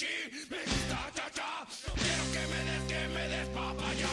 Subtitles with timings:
[0.00, 4.08] chichi, me gusta cha cha, quiero que me des, que me des papaya.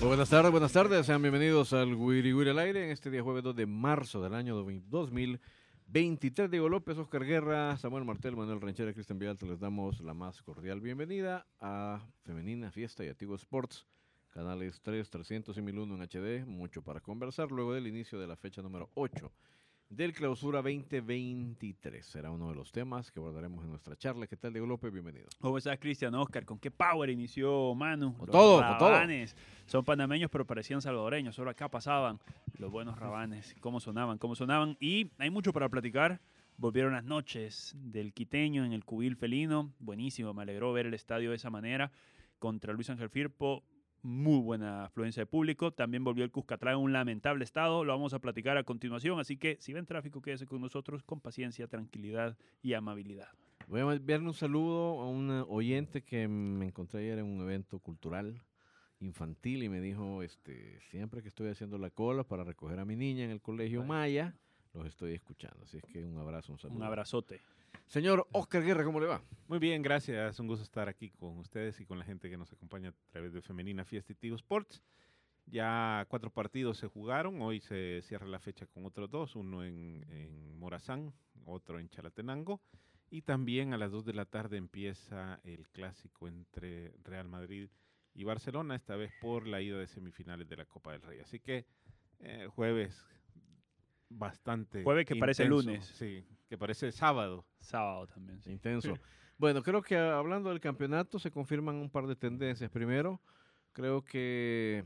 [0.00, 1.06] Muy buenas tardes, buenas tardes.
[1.06, 4.34] Sean bienvenidos al Wiri Wiri al aire en este día jueves 2 de marzo del
[4.34, 4.56] año
[5.94, 6.50] 2023.
[6.50, 9.46] Diego López, Oscar Guerra, Samuel Martel, Manuel Ranchera, Cristian Villalta.
[9.46, 13.86] Les damos la más cordial bienvenida a Femenina Fiesta y a Tigo Sports,
[14.30, 16.46] canales 3, 300 y 1001 en HD.
[16.46, 19.30] Mucho para conversar luego del inicio de la fecha número 8
[19.88, 22.04] del Clausura 2023.
[22.04, 24.26] Será uno de los temas que abordaremos en nuestra charla.
[24.26, 24.92] ¿Qué tal, Diego López?
[24.92, 25.26] Bienvenido.
[25.40, 26.44] ¿Cómo estás, Cristian Oscar?
[26.44, 28.16] ¿Con qué power inició Manu?
[28.16, 28.90] Con Los todo, con todo.
[28.90, 29.36] rabanes
[29.66, 31.34] Son panameños, pero parecían salvadoreños.
[31.34, 32.18] Solo acá pasaban
[32.58, 33.54] los buenos rabanes.
[33.60, 34.18] ¿Cómo sonaban?
[34.18, 34.76] ¿Cómo sonaban?
[34.80, 36.20] Y hay mucho para platicar.
[36.56, 39.72] Volvieron las noches del quiteño en el cubil felino.
[39.80, 41.90] Buenísimo, me alegró ver el estadio de esa manera.
[42.38, 43.64] Contra Luis Ángel Firpo,
[44.04, 45.72] muy buena afluencia de público.
[45.72, 47.84] También volvió el Cuscatlán en un lamentable estado.
[47.84, 49.18] Lo vamos a platicar a continuación.
[49.18, 53.28] Así que si ven tráfico, quédese con nosotros con paciencia, tranquilidad y amabilidad.
[53.66, 57.78] Voy a enviarle un saludo a un oyente que me encontré ayer en un evento
[57.78, 58.42] cultural
[59.00, 62.96] infantil y me dijo, este, siempre que estoy haciendo la cola para recoger a mi
[62.96, 63.82] niña en el colegio.
[63.84, 64.34] Maya,
[64.74, 65.64] los estoy escuchando.
[65.64, 66.76] Así es que un abrazo, un saludo.
[66.76, 67.40] Un abrazote.
[67.86, 69.22] Señor Oscar Guerra, ¿cómo le va?
[69.46, 70.40] Muy bien, gracias.
[70.40, 73.32] Un gusto estar aquí con ustedes y con la gente que nos acompaña a través
[73.32, 74.82] de Femenina Fiesta y Sports.
[75.46, 77.40] Ya cuatro partidos se jugaron.
[77.42, 81.12] Hoy se cierra la fecha con otros dos, uno en, Morazán,
[81.44, 82.60] otro en Chalatenango.
[83.10, 87.68] Y también a las dos de la tarde empieza el clásico entre Real Madrid
[88.14, 91.20] y Barcelona, esta vez por la ida de semifinales de la Copa del Rey.
[91.20, 91.66] Así que
[92.20, 93.06] eh, jueves
[94.18, 94.82] bastante.
[94.82, 95.66] Jueves que parece intenso.
[95.66, 95.84] lunes.
[95.86, 97.44] Sí, que parece sábado.
[97.60, 98.40] Sábado también.
[98.40, 98.50] sí.
[98.50, 98.94] Intenso.
[99.36, 102.70] Bueno, creo que ah, hablando del campeonato se confirman un par de tendencias.
[102.70, 103.20] Primero,
[103.72, 104.84] creo que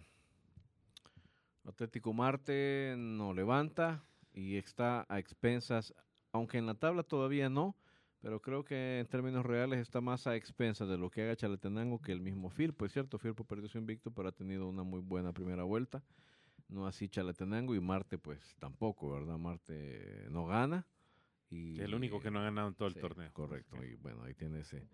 [1.66, 4.02] Atlético Marte no levanta
[4.32, 5.94] y está a expensas,
[6.32, 7.76] aunque en la tabla todavía no,
[8.20, 12.00] pero creo que en términos reales está más a expensas de lo que haga Chalatenango
[12.00, 12.86] que el mismo Firpo.
[12.86, 16.02] Es cierto, Firpo perdió su invicto, pero ha tenido una muy buena primera vuelta.
[16.68, 19.38] No así Chalatenango y Marte pues tampoco, ¿verdad?
[19.38, 20.86] Marte no gana.
[21.50, 23.32] Y, El único que no ha ganado en todo el Sí, torneo.
[23.32, 24.86] Correcto, y bueno, ahí tiene ese,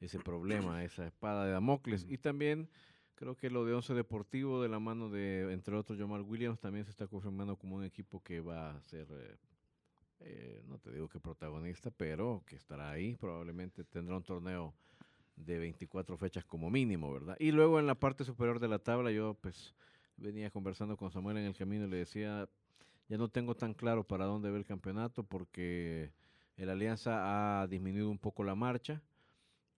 [0.00, 2.04] ese problema, esa espada de Damocles.
[2.08, 2.68] Y también
[3.14, 6.84] creo que lo de Once Deportivo, de la mano de, entre otros, Jamal Williams, también
[6.84, 9.36] se está confirmando como un equipo que va a ser, eh,
[10.20, 13.14] eh, no te digo que protagonista, pero que estará ahí.
[13.16, 14.74] Probablemente tendrá un torneo
[15.36, 17.36] de 24 fechas como mínimo, ¿verdad?
[17.38, 19.74] Y luego en la parte superior de la tabla, yo pues
[20.20, 22.48] venía conversando con Samuel en el camino y le decía,
[23.08, 26.12] ya no tengo tan claro para dónde va el campeonato porque
[26.56, 29.02] el Alianza ha disminuido un poco la marcha.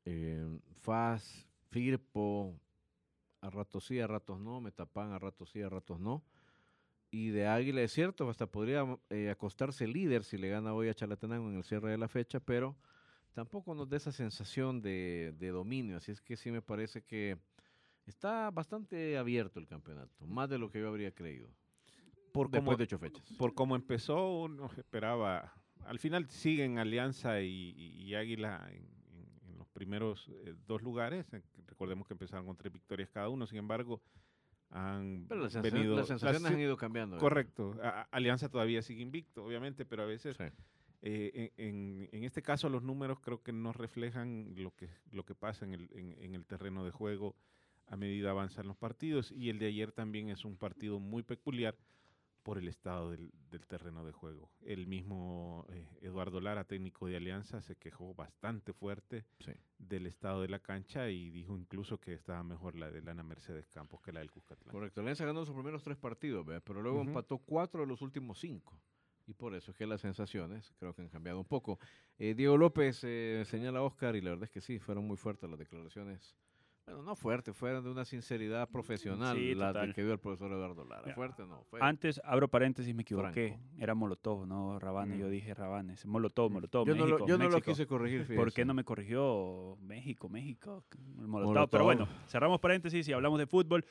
[0.04, 2.54] Eh, FAS, Firpo,
[3.40, 4.60] a ratos sí, a ratos no.
[4.60, 6.22] Metapan, a ratos sí, a ratos no.
[7.10, 10.94] Y de Águila es cierto, hasta podría eh, acostarse líder si le gana hoy a
[10.94, 12.74] Chalatenango en el cierre de la fecha, pero
[13.32, 15.98] tampoco nos da esa sensación de, de dominio.
[15.98, 17.38] Así es que sí me parece que
[18.06, 21.48] está bastante abierto el campeonato, más de lo que yo habría creído.
[22.32, 23.30] Por Después de ocho fechas.
[23.38, 25.52] por cómo empezó, uno esperaba.
[25.84, 31.26] Al final siguen Alianza y, Águila en, en- en los primeros eh, dos lugares.
[31.66, 33.46] Recordemos que empezaron con tres victorias cada uno.
[33.46, 34.00] Sin embargo,
[34.70, 35.94] han Pero las, venido.
[35.96, 37.16] las sensaciones las- han ido cambiando.
[37.16, 37.20] ¿eh?
[37.20, 37.74] Correcto.
[37.82, 40.44] A- Alianza todavía sigue invicto, obviamente, pero a veces Sí.
[41.02, 45.24] eh, en, en- en este caso los números creo que no reflejan lo que, lo
[45.26, 47.36] que pasa en el, en- en el terreno de juego
[47.86, 49.32] a medida avanzan los partidos.
[49.32, 51.76] Y el de ayer también es un partido muy peculiar
[52.42, 54.50] por el estado del, del terreno de juego.
[54.62, 59.52] El mismo eh, Eduardo Lara, técnico de Alianza, se quejó bastante fuerte Sí.
[59.78, 63.68] del estado de la cancha y dijo incluso que estaba mejor la de Lana Mercedes
[63.68, 64.72] Campos que la del Cuscatlán.
[64.72, 65.00] Correcto.
[65.02, 68.76] Alianza ganó sus primeros tres partidos, pero luego empató cuatro de los últimos cinco.
[69.28, 71.78] Y por eso es que las sensaciones creo que han cambiado un poco.
[72.18, 75.16] Eh, Diego López eh, señala a Oscar y la verdad es que sí, fueron muy
[75.16, 76.34] fuertes las declaraciones
[76.84, 79.94] Bueno, no fuerte, fue de una sinceridad profesional Sí, la total.
[79.94, 81.02] que dio el profesor Eduardo Lara.
[81.04, 83.50] Mira, fuerte no, fue Antes, abro paréntesis, me equivoqué.
[83.56, 83.82] Franco.
[83.82, 85.18] Era Molotov, no Rabanes.
[85.20, 85.30] Yo Mm.
[85.30, 86.04] dije Rabanes.
[86.06, 87.70] Molotov, Molotov, yo no, México, lo, yo no lo México.
[87.70, 88.64] quise corregir, ¿Por qué fíjese.
[88.64, 90.82] no me corrigió México, México?
[91.18, 91.28] Molotov.
[91.54, 91.70] Molotov.
[91.70, 93.84] Pero bueno, cerramos paréntesis y hablamos de fútbol.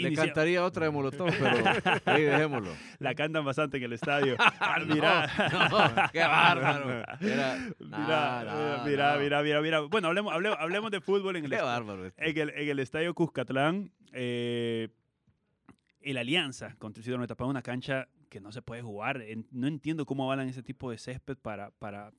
[0.00, 1.56] Le Inicia- cantaría otra de Molotov, pero
[2.06, 2.72] ahí dejémoslo.
[2.98, 4.36] La cantan bastante en el estadio.
[4.60, 5.26] Ah, No, mira.
[5.52, 7.04] no, qué bárbaro.
[7.20, 7.98] Mira, no, no,
[8.84, 9.18] mira, no.
[9.18, 9.80] mira, mira, mira.
[9.82, 12.06] Bueno, hablemos, hablemos, hablemos de fútbol en el, Qué bárbaro.
[12.06, 12.30] este.
[12.30, 13.90] en el, en el estadio Cuscatlán.
[14.12, 14.88] eh,
[16.02, 19.22] el Alianza contra el Isidro Metapán, una cancha que no se puede jugar.
[19.50, 22.12] No entiendo cómo avalan ese tipo de césped para, para,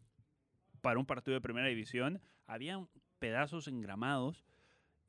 [0.82, 2.22] para un partido de primera división.
[2.46, 2.88] Habían
[3.20, 4.44] pedazos engramados,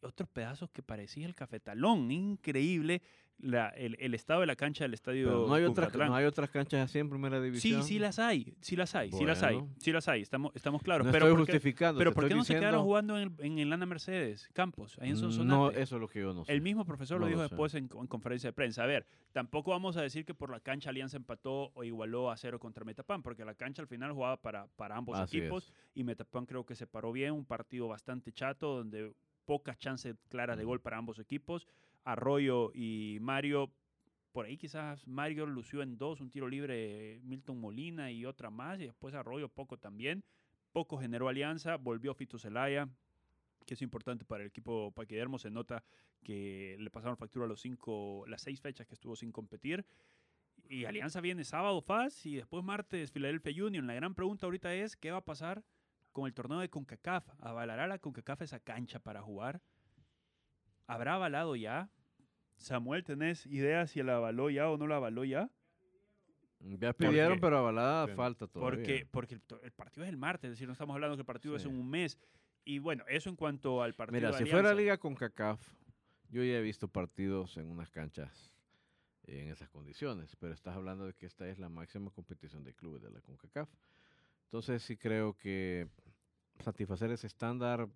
[0.03, 2.11] otros pedazos que parecía el cafetalón.
[2.11, 3.03] Increíble
[3.39, 6.27] la- el, el estado de la cancha del estadio Pero no hay, otras, no hay
[6.27, 7.83] otras canchas así en primera Sí, división.
[7.83, 11.07] sí las hay, sí las hay, sí las hay, sí las hay, estamos, estamos claros.
[11.07, 11.99] No pero estoy ¿por qué, justificando.
[11.99, 15.11] pero ¿por qué no se quedaron jugando en el, en el Ana Mercedes Campos, ahí
[15.11, 15.49] en Sonsonate?
[15.49, 16.53] No, eso es lo que yo no sé.
[16.53, 18.85] El mismo profesor No lo dijo después en, en conferencia de prensa.
[18.85, 22.37] A ver, tampoco vamos a decir que por la cancha Alianza empató o igualó a
[22.37, 25.73] cero contra Metapan, porque la cancha al final jugaba para, para ambos Así equipos es.
[25.97, 29.13] y Metapan creo que se paró bien, un partido bastante chato donde
[29.45, 31.67] pocas chances claras de gol para ambos equipos.
[32.05, 33.73] Arroyo y Mario,
[34.33, 38.81] por ahí quizás Mario lució en dos, un tiro libre Milton Molina y otra más,
[38.81, 40.25] y después Arroyo poco también.
[40.73, 42.89] Poco generó Alianza, volvió Fito Celaya,
[43.67, 45.39] que es importante para el equipo paquidermo.
[45.39, 45.85] Se nota
[46.23, 49.85] que le pasaron factura a los cinco, las seis fechas que estuvo sin competir.
[50.69, 53.87] Y Alianza viene sábado FAS y después martes Philadelphia Union.
[53.87, 55.63] La gran pregunta ahorita es, ¿qué va a pasar
[56.13, 57.29] con el torneo de CONCACAF?
[57.41, 59.61] ¿Avalará la CONCACAF esa cancha para jugar?
[60.87, 61.91] ¿Habrá avalado ya?
[62.57, 65.51] Samuel, ¿tenés idea si la avaló ya o no la avaló ya?
[66.61, 68.13] Ya pidieron, pero avalada Sí.
[68.15, 68.79] falta todavía.
[68.79, 71.57] Porque, porque el, partido es el martes, es decir, no estamos hablando que el partido
[71.57, 72.19] es en un mes.
[72.65, 74.81] Y bueno, eso en cuanto al partido Mira, de si fuera Alianza.
[74.81, 75.61] liga con CACAF,
[76.29, 78.53] yo ya he visto partidos en unas canchas
[79.25, 83.03] en esas condiciones, pero estás hablando de que esta es la máxima competición de clubes
[83.03, 83.69] de la CONCACAF.
[84.45, 85.89] Entonces sí creo que
[86.63, 87.89] satisfacer ese estándar,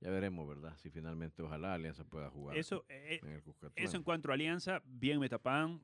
[0.00, 0.76] ya veremos, ¿verdad?
[0.76, 3.42] Si finalmente ojalá Alianza pueda jugar Eso, eh, en el.
[3.76, 5.80] Eso en cuanto a Alianza, bien Metapan,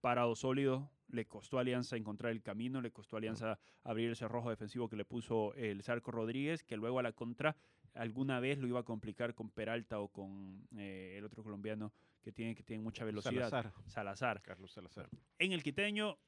[0.00, 4.16] parado sólido, le costó a Alianza encontrar el camino, le costó a Alianza abrir el
[4.16, 7.56] cerrojo defensivo que le puso el Zarco Rodríguez, que luego a la contra
[7.94, 11.92] alguna vez lo iba a complicar con Peralta o con eh, el otro colombiano
[12.22, 14.42] que tiene, que tiene mucha velocidad, Salazar, Salazar.
[14.42, 15.08] Carlos Salazar.
[15.38, 16.18] En el quiteño,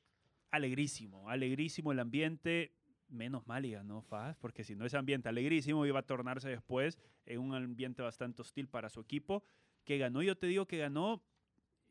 [0.51, 2.73] alegrísimo, alegrísimo el ambiente.
[3.11, 6.99] Menos mal y ganó FAS, porque si no ese ambiente alegrísimo iba a tornarse después
[7.27, 9.43] en un ambiente bastante hostil para su equipo.
[9.85, 11.23] Que ganó, yo te digo que ganó,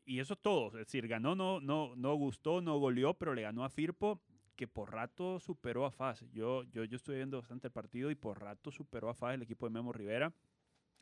[0.06, 3.64] y eso todo, es decir, ganó, no, no, no gustó, no goleó, pero le ganó
[3.66, 4.22] a Firpo,
[4.56, 6.26] que por rato superó a FAS.
[6.32, 9.42] Yo, yo, yo estuve viendo bastante el partido y por rato superó a FAS el
[9.42, 10.34] equipo de Memo Rivera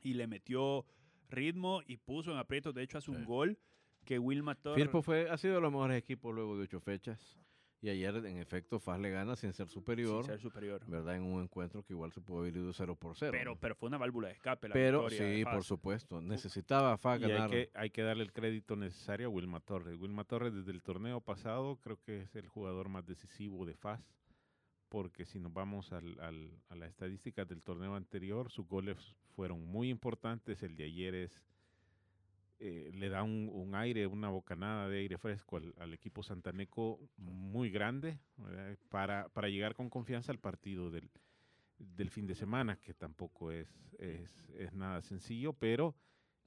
[0.03, 0.86] y le metió
[1.29, 2.74] ritmo y puso en aprietos.
[2.74, 3.25] De hecho, hace un Sí.
[3.25, 3.57] gol
[4.05, 4.83] que Wilma Torres.
[4.83, 7.38] Firpo fue, ha sido de los mejores equipos luego de ocho fechas.
[7.79, 10.84] Y ayer, en efecto, FAS le gana sin ser superior, ser superior.
[10.88, 11.15] ¿verdad?
[11.15, 13.31] En un encuentro que igual se pudo haber ido 0 por 0.
[13.31, 15.65] Pero, pero fue una válvula de escape la Pero victoria de sí, por Faz.
[15.67, 16.19] supuesto.
[16.22, 17.50] Necesitaba FAS Y hay ganar.
[17.51, 19.96] que, hay que darle el crédito necesario a Wilma Torres.
[20.00, 24.01] Wilma Torres desde el torneo pasado creo que es el jugador más decisivo de FAS,
[24.89, 28.98] porque si nos vamos al, al- a la estadística del torneo anterior, sus goles
[29.36, 30.63] fueron muy importantes.
[30.63, 31.43] El de ayer es
[32.59, 36.99] eh, le da un, un aire, una bocanada de aire fresco al, al equipo santaneco
[37.17, 38.77] muy grande ¿verdad?
[38.89, 41.09] para, para llegar con confianza al partido del,
[41.77, 45.95] del fin de semana, que tampoco es, es, es nada sencillo, pero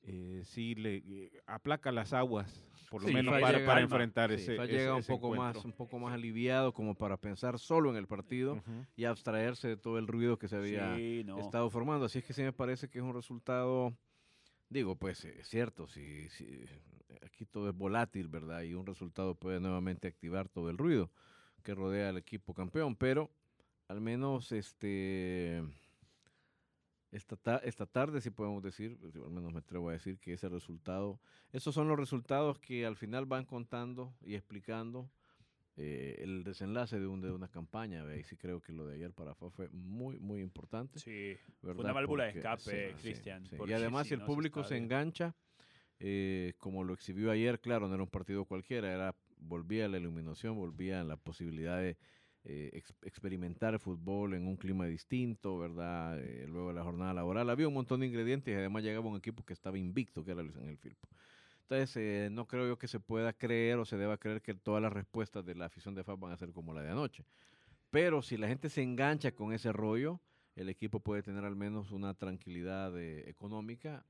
[0.02, 4.31] eh, sí le eh, aplaca las aguas, por lo Sí, menos para, llega- para enfrentar
[4.31, 7.19] Sí, ese, FAS ese- llega un ese poco más, un poco más aliviado como para
[7.19, 8.62] pensar solo en el partido
[8.97, 11.38] y abstraerse de todo el ruido que se había Sí, no.
[11.38, 12.07] estado formando.
[12.07, 13.93] Así es que sí me parece que es un resultado,
[14.71, 16.65] digo, pues es cierto, si, si
[17.23, 18.62] aquí todo es volátil, ¿verdad?
[18.62, 21.12] Y un resultado puede nuevamente activar todo el ruido
[21.62, 23.31] que rodea al equipo campeón, pero
[23.89, 25.62] al menos este
[27.11, 30.33] esta, ta- esta tarde sí podemos decir, pues, al menos me atrevo a decir que
[30.33, 31.21] ese resultado,
[31.53, 35.11] esos son los resultados que al final van contando y explicando
[35.83, 38.05] eh, el desenlace de, un, de una campaña.
[38.05, 38.21] ¿ve?
[38.21, 40.99] Y sí creo que lo de ayer para FA fue muy, muy importante.
[40.99, 41.85] Sí, ¿verdad?
[41.85, 43.57] una válvula de escape, sí, Cristian, sí.
[43.67, 45.35] Y además, si el no, público se engancha,
[45.99, 50.55] eh, como lo exhibió ayer, claro, no era un partido cualquiera, era volvía la iluminación,
[50.57, 51.97] volvía la posibilidad de
[52.45, 56.19] eh, ex- experimentar el fútbol en un clima distinto, ¿verdad?
[56.23, 57.49] Eh, luego de la jornada laboral.
[57.51, 60.43] Había un montón de ingredientes y además llegaba un equipo que estaba invicto, que era
[60.43, 61.09] Luis Ángel Firpo.
[61.71, 64.83] Entonces, eh, no creo yo que se pueda creer o se deba creer que todas
[64.83, 67.25] las respuestas de la afición de FAS van a ser como la de anoche.
[67.91, 70.21] Pero si la gente se engancha con ese rollo,
[70.57, 74.05] el equipo puede tener al menos una tranquilidad eh, económica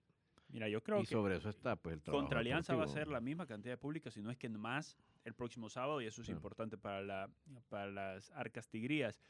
[0.52, 2.88] Mira, yo creo y que sobre eso está pues el trabajo contra Alianza va a
[2.88, 6.06] ser la misma cantidad de público, si no es que más el próximo sábado, y
[6.06, 7.30] eso es importante para, la,
[7.68, 9.20] para las arcas tigrías.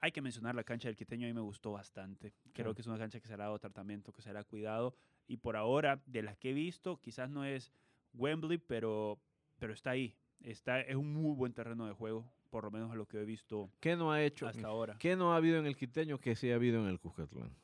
[0.00, 2.32] Hay que mencionar la cancha del Quiteño, a mí me gustó bastante.
[2.52, 4.96] Creo que es una cancha que será dado tratamiento, que será cuidado.
[5.26, 7.72] Y por ahora, de las que he visto, quizás no es
[8.14, 9.18] Wembley, pero,
[9.58, 10.16] pero está ahí.
[10.40, 13.24] Está, es un muy buen terreno de juego, por lo menos a lo que he
[13.24, 14.46] visto ¿Qué no ha hecho?
[14.46, 14.96] hasta ahora.
[14.98, 17.54] ¿Qué no ha habido en el Quiteño que sí ha habido en el Cuscatlán?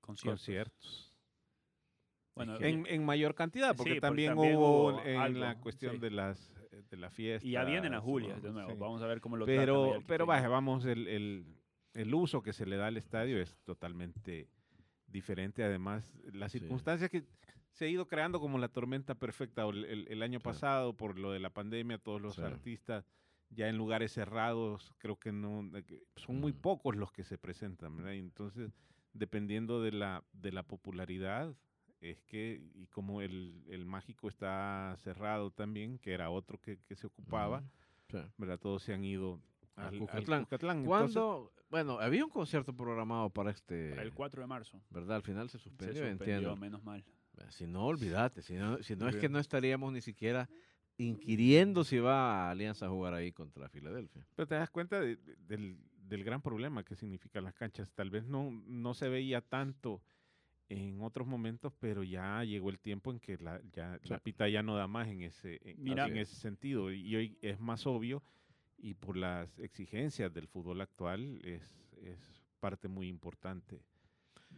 [0.00, 0.40] Conciertos.
[0.40, 1.12] conciertos.
[2.34, 5.94] Bueno, En, en mayor cantidad, porque Sí, porque también, hubo, hubo en algo, la cuestión
[5.94, 5.98] sí.
[6.00, 6.52] de las
[6.90, 7.46] de la fiesta.
[7.46, 8.70] y ya vienen las Julias de nuevo.
[8.70, 8.76] sí.
[8.78, 11.46] Vamos a ver cómo lo Pero, pero vaya, vamos, el, el,
[11.94, 14.48] el uso que se le da al estadio es totalmente
[15.16, 15.64] diferente.
[15.64, 16.58] Además, las Sí.
[16.60, 17.24] circunstancias que
[17.72, 21.32] se ha ido creando como la tormenta perfecta el, el- el año pasado por lo
[21.32, 22.42] de la pandemia, todos los Sí.
[22.42, 23.10] artistas
[23.50, 25.70] ya en lugares cerrados, creo que no
[26.16, 28.12] son muy pocos los que se presentan, ¿verdad?
[28.12, 28.72] Y entonces,
[29.12, 31.54] dependiendo de la, de la popularidad,
[32.00, 36.94] es que, y como el, el mágico está cerrado también, que era otro que, que
[36.96, 37.62] se ocupaba.
[38.38, 38.58] ¿verdad?
[38.58, 39.40] Todos se han ido
[39.76, 40.40] Al al, al Cuscatlán.
[40.44, 40.78] Cuscatlán.
[40.78, 41.52] Entonces, ¿Cuándo?
[41.68, 44.80] Bueno, había un concierto programado para este, Para el 4 de marzo.
[44.90, 45.16] ¿verdad?
[45.16, 46.56] Al final se Se suspendió, suspendió, entiendo.
[46.56, 47.04] menos mal.
[47.50, 48.40] Si no, olvídate.
[48.42, 50.48] Si no, si no es que no estaríamos ni siquiera
[50.96, 54.26] inquiriendo si va a Alianza a jugar ahí contra Filadelfia.
[54.34, 57.90] Pero te das cuenta de- de- del, del gran problema que significan las canchas.
[57.94, 60.02] Tal vez no, no se veía tanto
[60.68, 64.22] en otros momentos, pero ya llegó el tiempo en que la, ya, la Sí.
[64.24, 66.90] pita ya no da más en ese, en, Mira- en ese sentido.
[66.90, 68.22] Y hoy es más obvio
[68.78, 71.62] y por las exigencias del fútbol actual es,
[72.02, 72.18] es
[72.60, 73.80] parte muy importante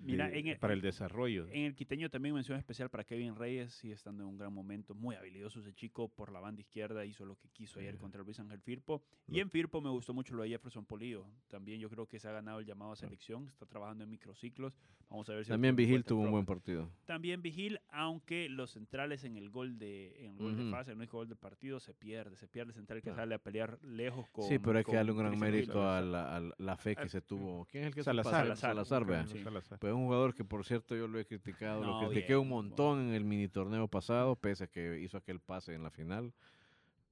[0.01, 1.47] Mira, de- en el, para el desarrollo.
[1.51, 4.95] en el quiteño también mención especial para Kevin Reyes, sigue estando en un gran momento,
[4.95, 8.01] muy habilidoso ese chico por la banda izquierda, hizo lo que quiso ayer Sí.
[8.01, 9.03] contra Luis Ángel Firpo.
[9.27, 11.27] Y en Firpo me gustó mucho lo de Jefferson Polillo.
[11.49, 14.77] También yo creo que se ha ganado el llamado a selección, está trabajando en microciclos.
[15.11, 16.91] Vamos a ver si También Vigil tuvo un buen partido.
[17.07, 20.99] También Vigil, aunque los centrales en el gol de en el gol de fase, el
[20.99, 22.37] único gol del partido, se pierde.
[22.37, 23.17] Se pierde el central que Claro.
[23.23, 24.45] sale a pelear lejos con.
[24.45, 27.23] sí, pero hay que darle un gran mérito a la, a la fe que se
[27.23, 27.65] tuvo.
[27.71, 28.33] ¿Quién es el que se Salazar.
[28.49, 28.57] pasa?
[28.57, 32.35] Salazar, Salazar, Pues un jugador que, por cierto, yo lo he criticado, No, lo critiqué
[32.35, 35.83] bien, un montón en el mini torneo pasado, pese a que hizo aquel pase en
[35.83, 36.35] la final.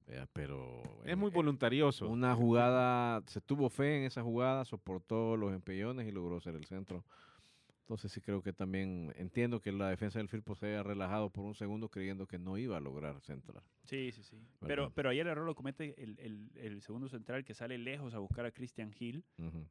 [0.05, 2.07] Vea, pero Es bueno, muy eh, voluntarioso.
[2.07, 6.65] Una jugada, se tuvo fe en esa jugada, soportó los empellones y logró ser el
[6.65, 7.03] centro.
[7.87, 11.45] Entonces sí creo que también entiendo que la defensa del Firpo se haya relajado por
[11.45, 13.63] un segundo creyendo que no iba a lograr centrar.
[13.85, 14.35] Sí, sí, sí.
[14.35, 14.67] ¿Verdad?
[14.67, 18.13] Pero, pero ayer el error lo comete el, el- el segundo central que sale lejos
[18.13, 19.23] a buscar a Christian Hill,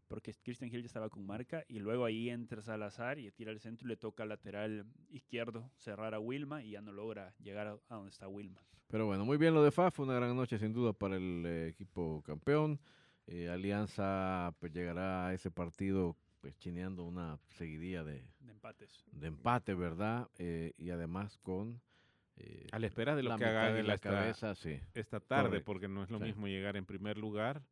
[0.09, 3.61] porque Christian Hill ya estaba con marca, y luego ahí entra Salazar y tira al
[3.61, 7.67] centro y le toca al lateral izquierdo cerrar a Wilma y ya no logra llegar
[7.67, 8.63] a, a donde está Wilma.
[8.89, 11.45] Pero bueno, muy bien lo de FA, fue una gran noche sin duda para el
[11.45, 12.81] eh, equipo campeón.
[13.27, 19.05] Eh, Alianza pues, llegará a ese partido pues chineando una seguidilla de, De empates.
[19.11, 20.29] de empate, ¿verdad?
[20.39, 21.81] Eh, y además con
[22.37, 24.79] eh, A la espera de lo la que mitad haga de la esta- cabeza, sí.
[24.95, 25.65] esta tarde, Correcto.
[25.65, 26.25] porque no es lo Sí.
[26.25, 27.63] mismo llegar en primer lugar.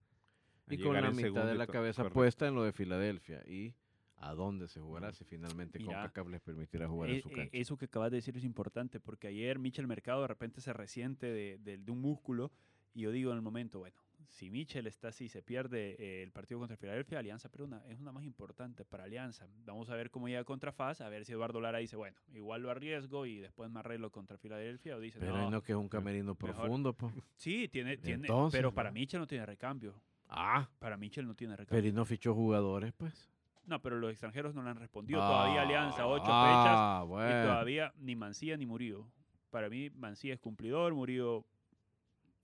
[0.68, 2.14] Y con la en mitad segundo de la to- cabeza correcto.
[2.14, 3.74] puesta en lo de Filadelfia y
[4.16, 7.50] a dónde se jugará si finalmente CONCACAF les permitirá jugar en Eh, su eh, cancha.
[7.56, 11.26] eso que acabas de decir es importante porque ayer Michel Mercado de repente se resiente
[11.26, 12.50] de, de- de un músculo
[12.92, 13.96] y yo digo en el momento, bueno,
[14.28, 17.98] si Michel está así, se pierde eh, el partido contra Filadelfia, Alianza pero una, es
[18.00, 19.46] una más importante para Alianza.
[19.64, 22.62] Vamos a ver cómo llega contra FAS, a ver si Eduardo Lara dice, bueno, igual
[22.62, 25.78] lo arriesgo y después me arreglo contra Filadelfia o dice, Pero no, no que es
[25.78, 26.54] un camerino mejor.
[26.56, 27.14] profundo, pues.
[27.36, 28.94] sí, tiene, tiene Entonces, pero para no.
[28.94, 29.94] Michel no tiene recambio.
[30.28, 31.78] Ah, Para Michel no tiene recambio.
[31.82, 33.30] pero y no fichó jugadores, pues.
[33.66, 36.32] no, pero los extranjeros no le han respondido todavía Alianza, ocho fechas.
[36.32, 37.42] ah, Y bueno.
[37.44, 39.06] todavía ni Mancilla ni Murillo.
[39.50, 41.46] Para mí, Mancilla es cumplidor, Murillo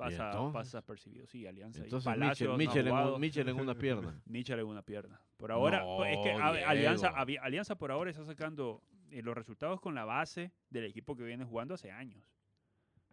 [0.00, 1.26] pasa, pasa percibido.
[1.26, 1.80] Sí, Alianza.
[1.80, 4.20] y Entonces Palacios Michel, no ha Michel, en una pierna.
[4.26, 5.20] Michel en una pierna.
[5.36, 9.80] Por ahora, No, pues, es que Alianza, Alianza por ahora está sacando eh, los resultados
[9.80, 12.24] con la base del equipo que viene jugando hace años.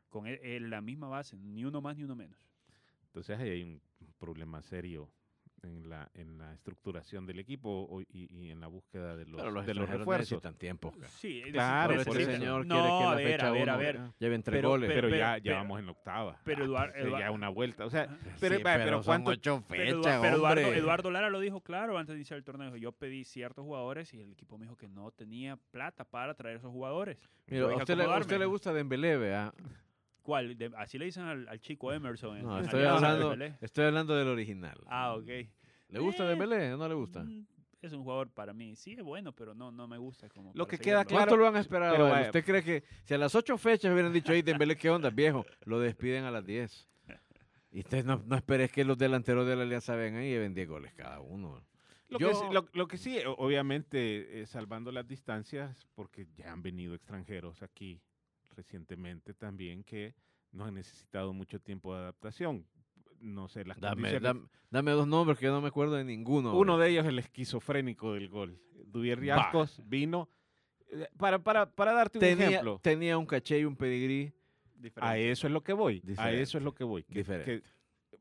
[0.10, 2.40] Con e- eh, la misma base, ni uno más ni uno menos.
[3.06, 3.82] Entonces ahí hay un
[4.18, 5.12] problema serio
[5.64, 9.38] en la, en la estructuración del equipo o- y, y en la búsqueda de los,
[9.42, 10.32] Pero los, de los refuerzos.
[10.32, 10.94] necesitan tiempo.
[11.20, 12.40] Sí, Claro, Pero por este eso.
[12.42, 14.00] señor no, quiere que en a la ver, fecha a ver, a uno ver.
[14.20, 14.88] lleven tres Pero- goles.
[14.90, 16.40] Pero, pero- ya, pero- ya vamos en la octava.
[16.44, 17.86] pero Ah, Eduard- ya una vuelta.
[17.86, 18.08] O sea,
[18.40, 19.32] pero, Sí, pero son ¿cuánto?
[19.32, 20.62] ocho Pero, fechas, pero Eduardo.
[20.74, 22.68] Eduardo Lara lo dijo claro antes de iniciar el torneo.
[22.68, 26.34] dijo, Yo pedí ciertos jugadores y el equipo me dijo que no tenía plata para
[26.36, 27.18] traer esos jugadores.
[27.48, 29.54] Mira, a usted, le, a usted le gusta Dembélé, vea.
[30.28, 30.58] ¿Cuál?
[30.58, 32.36] De- así le dicen al, al chico Emerson.
[32.38, 33.58] en- No, en estoy hablando, Dembélé.
[33.62, 34.78] estoy hablando del original.
[34.88, 35.26] Ah, ok.
[35.88, 37.24] ¿Le gusta Eh, Dembélé o no le gusta?
[37.24, 37.46] Mm,
[37.82, 38.76] Es un jugador para mí.
[38.76, 40.28] Sí, es bueno, pero no, no me gusta.
[40.28, 41.94] Como Lo que queda claro- ¿Cuánto lo han esperado?
[41.94, 44.90] pero vaya- ¿Usted cree que si a las ocho fechas hubieran dicho, hey, Dembélé, ¿qué
[44.90, 45.46] onda, viejo?
[45.64, 46.90] Lo despiden a las 10.
[47.72, 50.68] Y usted no, no esperes que los delanteros de la Alianza vengan y lleven 10
[50.68, 51.64] goles cada uno.
[52.10, 56.28] Lo, Yo- que, sí- lo, lo que sí, o- obviamente, eh, salvando las distancias, porque
[56.36, 58.02] ya han venido extranjeros aquí
[58.58, 60.14] recientemente también que
[60.52, 62.66] no han necesitado mucho tiempo de adaptación.
[63.20, 66.04] No sé, las Dame, condiciones- dame, dame dos nombres que yo no me acuerdo de
[66.04, 66.56] ninguno.
[66.56, 66.84] Uno ahorita.
[66.86, 68.60] de ellos, el esquizofrénico del gol.
[68.86, 69.20] Duvier.
[69.20, 70.30] Riascos vino.
[70.92, 74.34] eh, Para, para, para darte un tenía, ejemplo, tenía un caché y un pedigrí.
[74.78, 75.32] a Diferente.
[75.32, 76.02] eso es lo que voy.
[76.04, 76.42] A Diferente.
[76.44, 77.04] eso es lo que voy.
[77.04, 77.64] que- que Diferente.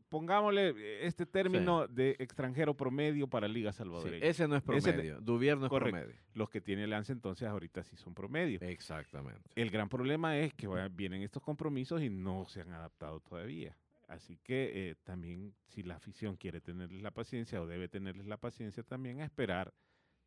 [0.08, 4.24] Pongámosle eh, este término de extranjero promedio para Liga Sí, Salvadoreña.
[4.26, 5.20] ese no es promedio.
[5.20, 5.98] Duvier no es Correcto.
[6.00, 6.20] promedio.
[6.34, 8.60] Los que tiene Lance entonces ahorita sí son promedio.
[8.62, 9.50] Exactamente.
[9.54, 13.76] El gran problema es que vienen estos compromisos y no se han adaptado todavía.
[14.08, 18.36] Así que eh, también si la afición quiere tenerles la paciencia o debe tenerles la
[18.36, 19.74] paciencia también a esperar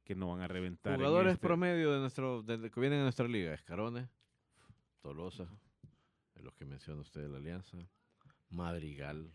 [0.04, 0.94] que no van a reventar.
[0.94, 3.54] en Jugadores este- promedio de nuestro, de- que vienen a nuestra liga.
[3.54, 4.10] Escarones,
[5.02, 5.48] Tolosa,
[6.36, 7.78] de los que menciona usted de la Alianza,
[8.50, 9.32] Madrigal.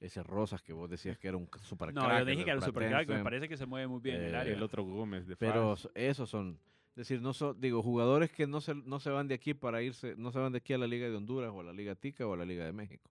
[0.00, 2.88] Ese Rosas que vos decías que era un super No, yo dije que era super
[2.88, 4.52] crack, me parece que se mueve muy bien en el Eh, área.
[4.54, 6.58] El otro Gómez de Pero esos son,
[6.90, 9.82] es decir, no son, digo, jugadores que no se, no se van de aquí para
[9.82, 11.94] irse, no se van de aquí a la Liga de Honduras o a la Liga
[11.94, 13.10] Tica o a la Liga de México,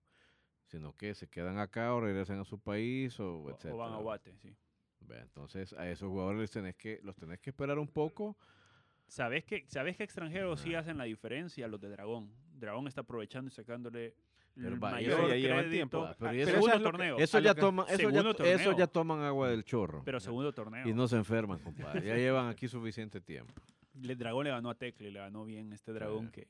[0.66, 3.74] sino que se quedan acá o regresan a su país o, O- etcétera.
[3.74, 4.54] o van a Guate, sí.
[5.08, 8.36] Entonces a esos jugadores les tenés que, los tenés que esperar un poco.
[9.06, 11.66] ¿Sabes que, ¿Sabes que extranjeros sí hacen la diferencia?
[11.68, 12.30] Los de Dragón.
[12.52, 14.14] Dragón está aprovechando y sacándole
[14.54, 16.04] Pero mayor eso ya tiempo.
[16.04, 17.18] Ah, pero Ah, eso- segundo es torneo.
[17.18, 18.88] Eso ya toman, eso ya, segundo to- eso ya torneo.
[18.88, 20.02] toman agua del chorro.
[20.04, 20.86] Pero segundo torneo.
[20.88, 22.06] y no se enferman, compadre.
[22.06, 23.52] Ya llevan aquí suficiente tiempo.
[24.02, 26.32] El dragón le ganó a Tecle, le ganó bien este dragón Sí.
[26.32, 26.48] que,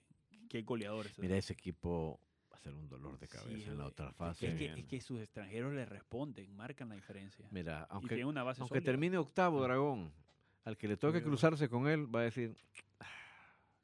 [0.48, 1.18] que goleadores.
[1.18, 2.20] Mira, ese equipo
[2.52, 4.54] va a ser un dolor de cabeza Sí, en la otra Es fase.
[4.56, 7.46] que, es que sus extranjeros le responden, marcan la diferencia.
[7.50, 8.84] Mira, aunque, aunque sólida.
[8.84, 10.12] termine octavo Dragón,
[10.64, 12.56] al que le toque cruzarse con él, va a decir,
[12.98, 13.06] "Ah,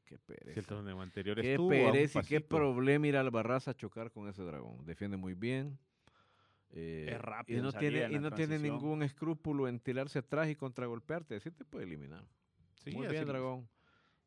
[0.06, 0.60] qué Si pereza.
[0.60, 4.28] el torneo anterior Qué estuvo pereza y qué problema ir al Barraza a chocar con
[4.28, 4.84] ese dragón.
[4.86, 5.78] Defiende muy bien.
[6.70, 10.48] eh, Es rápido y no tiene, en y no tiene ningún escrúpulo en tirarse atrás
[10.48, 11.36] y contragolpearte.
[11.36, 12.24] Así te puede eliminar.
[12.82, 13.68] Sí, muy bien, dragón.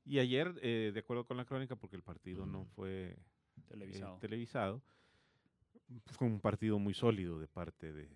[0.05, 3.17] Y ayer, eh, de acuerdo con la crónica, porque el partido no fue eh,
[3.67, 4.17] televisado.
[4.19, 4.81] televisado,
[6.07, 8.09] fue un partido muy sólido de parte de,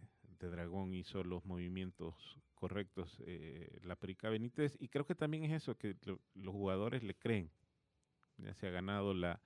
[0.50, 2.16] Dragón, hizo los movimientos
[2.56, 7.04] correctos eh, la Perica Benítez y creo que también es eso, que lo- los jugadores
[7.04, 7.50] le creen,
[8.38, 9.42] ya se ha ganado la,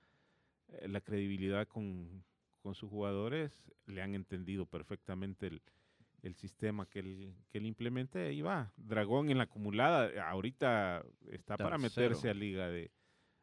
[0.68, 2.22] eh, la credibilidad con,
[2.62, 3.52] con sus jugadores,
[3.86, 5.62] le han entendido perfectamente el,
[6.22, 8.72] el sistema que él, que él implementa y va.
[8.76, 12.90] Dragón en la acumulada, ahorita está para meterse a liga de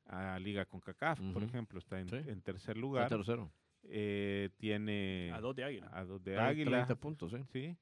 [0.08, 2.15] a liga con CACAF, por ejemplo, está en, Sí.
[2.15, 3.10] en tercer Está lugar.
[3.10, 3.52] tercero.
[3.88, 5.89] Eh, tiene A dos de águila.
[5.93, 6.71] a dos de Águila.
[6.86, 7.38] 30 puntos, sí.
[7.52, 7.78] Sí.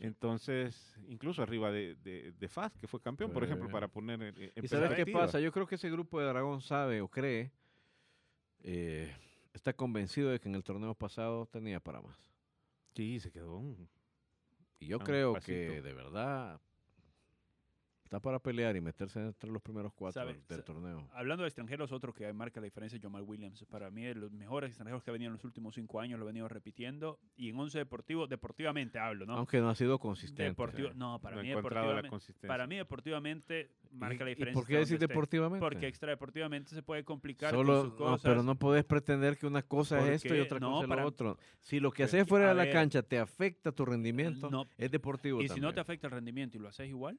[0.00, 4.34] Entonces, incluso arriba de, de, de FAS, que fue campeón, por ejemplo, para poner en,
[4.54, 5.40] en ¿Y sabes qué pasa?
[5.40, 7.50] Yo creo que ese grupo de Dragón sabe o cree,
[8.62, 9.12] eh,
[9.52, 12.16] está convencido de que en el torneo pasado tenía para más.
[12.94, 13.88] Sí, se quedó un-
[14.78, 15.52] Y yo creo pasito.
[15.72, 16.60] que de verdad
[18.08, 21.06] está para pelear y meterse entre los primeros cuatro ¿Sabe- del, torneo.
[21.12, 23.64] Hablando de extranjeros, otro que marca la diferencia es Jamal Williams.
[23.66, 26.24] Para mí, de los mejores extranjeros que ha venido en los últimos cinco años, lo
[26.24, 27.18] he venido repitiendo.
[27.36, 29.34] Y en once deportivo, deportivamente hablo, ¿no?
[29.34, 30.44] Aunque no ha sido consistente.
[30.44, 34.58] Deportivo, no, para no mí deportivamente, para mí deportivamente marca la ¿Y- diferencia.
[34.58, 35.60] ¿Y por qué decir deportivamente?
[35.64, 38.22] Porque extradeportivamente se puede complicar Solo, con sus no, cosas.
[38.22, 41.06] pero no puedes pretender que una cosa es esto y otra no, cosa es lo
[41.06, 41.38] otro.
[41.60, 44.90] Si lo que haces fuera de la ver, cancha te afecta tu rendimiento, no, es
[44.90, 47.18] deportivo y si no te afecta el rendimiento y lo haces igual,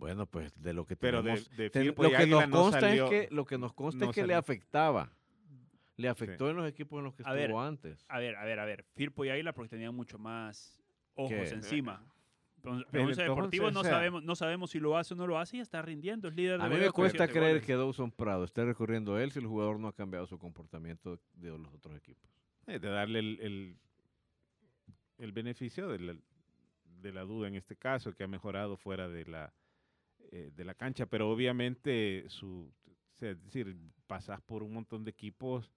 [0.00, 1.56] Bueno, pues de lo que Pero de, tenemos...
[1.56, 3.72] de ten- Firpo lo y que nos no consta salió- es que lo que nos
[3.74, 5.12] consta no es que le afectaba.
[5.96, 8.06] Le afectó en los equipos en los que A ver, estuvo antes.
[8.08, 8.84] a ver, a ver, a ver.
[8.94, 10.80] Firpo y Águila porque tenían mucho más
[11.14, 11.48] ojos ¿Qué?
[11.50, 12.02] encima.
[12.62, 15.58] Pero Deportivo no o sea- sabemos, no sabemos si lo hace o no lo hace
[15.58, 16.28] y está rindiendo.
[16.28, 17.66] Es líder de A mí me cuesta creer goles.
[17.66, 21.20] que Dawson Prado esté recurriendo a él si el jugador no ha cambiado su comportamiento
[21.34, 22.30] de los otros equipos.
[22.66, 23.76] eh, de darle el, el,
[25.18, 26.16] el beneficio de la,
[27.02, 29.52] de la duda en este caso, que ha mejorado fuera de la,
[30.30, 35.04] eh, de la cancha, pero obviamente su, o sea, es decir, pasas por un montón
[35.04, 35.70] de equipos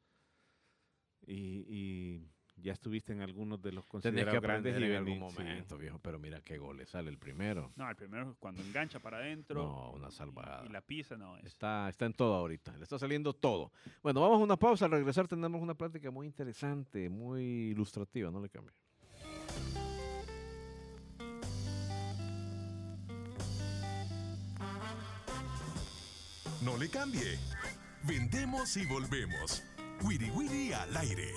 [1.25, 5.19] y, y ya estuviste en algunos de los considerados grandes y en algún sí.
[5.19, 7.71] momento, viejo, pero mira qué goles sale el primero.
[7.75, 9.63] No, el primero es cuando engancha para adentro.
[9.63, 10.63] No, una y- salvada.
[10.65, 11.37] Y, la pisa, no.
[11.37, 13.71] Es, Está, está en todo ahorita, le está saliendo todo.
[14.01, 18.41] Bueno, vamos a una pausa, al regresar tenemos una plática muy interesante, muy ilustrativa, no
[18.41, 18.73] le cambie.
[26.63, 27.37] No le cambie.
[28.03, 29.63] Vendemos y volvemos.
[30.01, 31.33] Wiri Wiri al aire.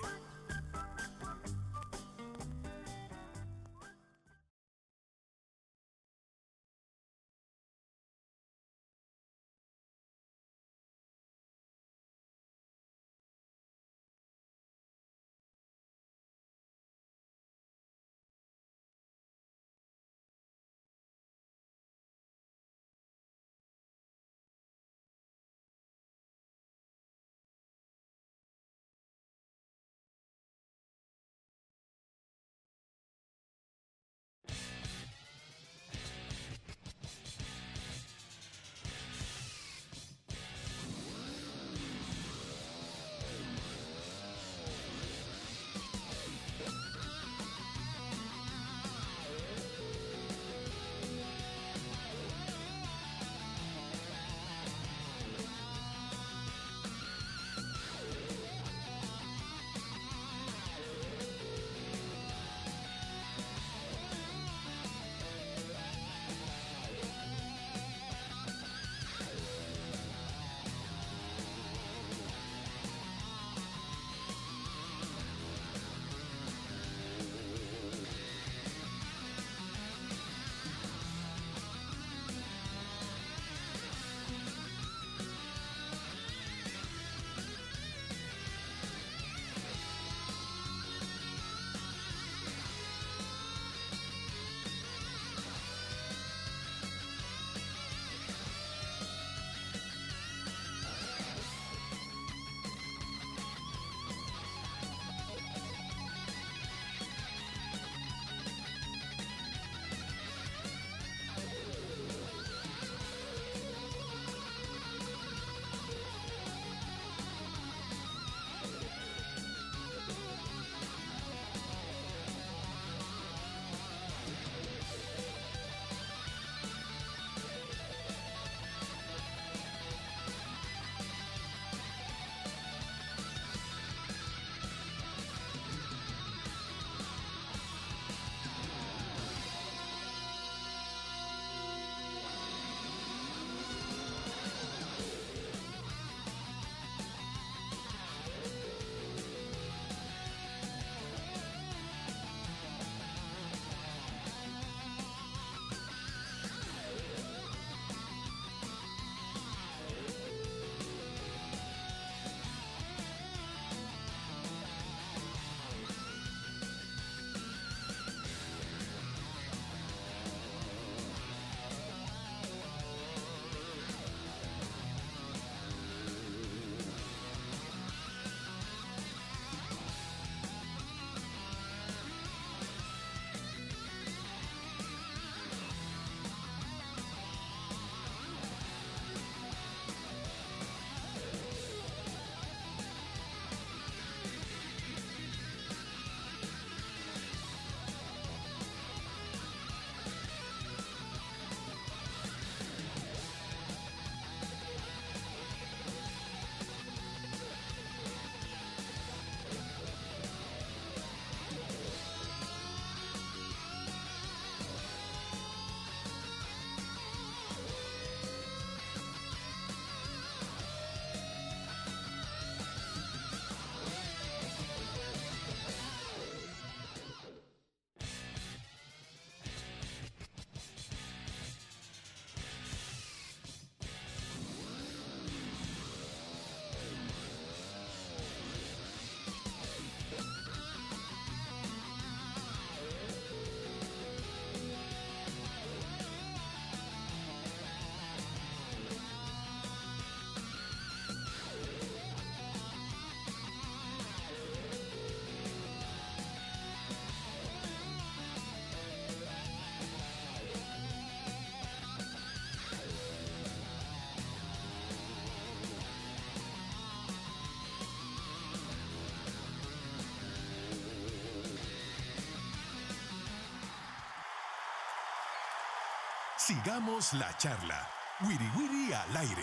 [276.47, 277.89] Sigamos la charla.
[278.21, 279.43] Wiri Wiri al aire.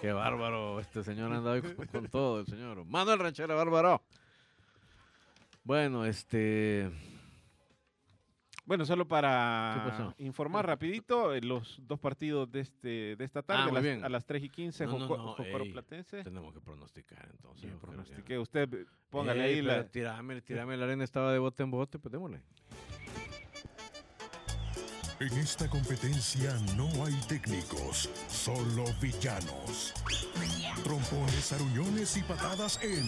[0.00, 2.86] Qué bárbaro, este señor anda hoy con, todo, el señor.
[2.86, 4.00] Manuel Ranchera, bárbaro.
[5.64, 6.90] Bueno, este...
[8.66, 13.62] Bueno, solo ¿Qué para informar rapidito, eh, los dos partidos de este de esta tarde,
[13.62, 14.04] Ah, a, las, bien.
[14.04, 16.24] a las 3 y 15, No, no, Joco- no, Jocoro ey, Platense.
[16.24, 17.70] Tenemos que pronosticar entonces.
[17.70, 17.78] Ya.
[17.78, 18.38] pronostiqué.
[18.40, 19.86] Usted, eh, póngale Ey, ahí la...
[19.86, 22.42] Tirame, tirame, la arena estaba de bote en bote, pues démosle.
[25.20, 29.94] En esta competencia no hay técnicos, solo villanos.
[30.84, 33.06] Trompones, aruñones y patadas en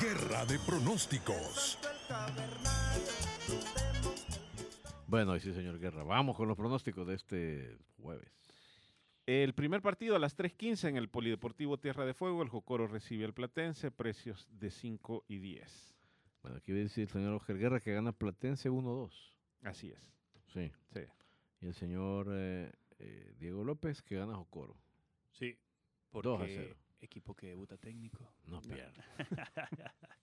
[0.00, 1.78] Guerra de Pronósticos.
[5.12, 6.04] Bueno, y sí, señor Guerra.
[6.04, 8.32] Vamos con los pronósticos de este jueves.
[9.26, 13.26] El primer partido a las 3.15 en el Polideportivo Tierra de Fuego, el Jocoro recibe
[13.26, 15.94] al Platense, precios de 5 y 10.
[16.40, 19.12] Bueno, aquí dice el señor Oscar Guerra que gana Platense 1-2.
[19.64, 20.00] Así es.
[20.46, 20.72] Sí.
[20.94, 21.00] Sí.
[21.60, 24.78] Y el señor eh, eh, Diego López que gana Jocoro.
[25.32, 25.58] Sí,
[26.10, 26.76] Dos a porque cero.
[27.02, 28.32] equipo que debuta técnico.
[28.46, 29.04] No pierde.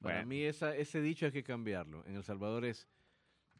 [0.00, 0.16] Bueno.
[0.16, 2.04] Para mí esa, ese dicho hay que cambiarlo.
[2.06, 2.88] En El Salvador es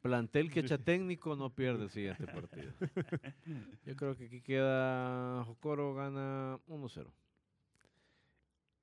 [0.01, 2.73] plantel que echa técnico no pierde el siguiente partido.
[3.85, 7.13] Yo creo que aquí queda Jocoro gana 1-0.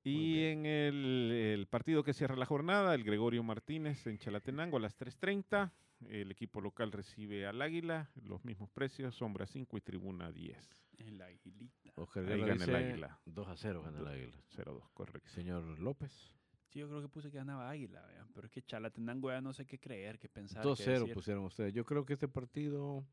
[0.03, 4.81] Y en el, el partido que cierra la jornada, el Gregorio Martínez en Chalatenango a
[4.81, 5.71] las 3.30.
[6.09, 10.69] El equipo local recibe al Águila, los mismos precios, sombra 5 y tribuna 10.
[10.99, 11.91] El aguilita.
[11.95, 13.19] Oscar Ahí gana el dice Águila.
[13.25, 14.37] 2 a 0 gana el Águila.
[14.55, 15.29] 0-2, correcto.
[15.29, 16.31] Señor López,
[16.75, 19.53] Sí, yo creo que puse que ganaba Águila, vean, pero es que Chalatenango ya no
[19.53, 20.61] sé qué creer, qué pensar.
[20.61, 21.13] qué 2 0 decir.
[21.13, 21.73] pusieron ustedes.
[21.73, 23.05] Yo creo que este partido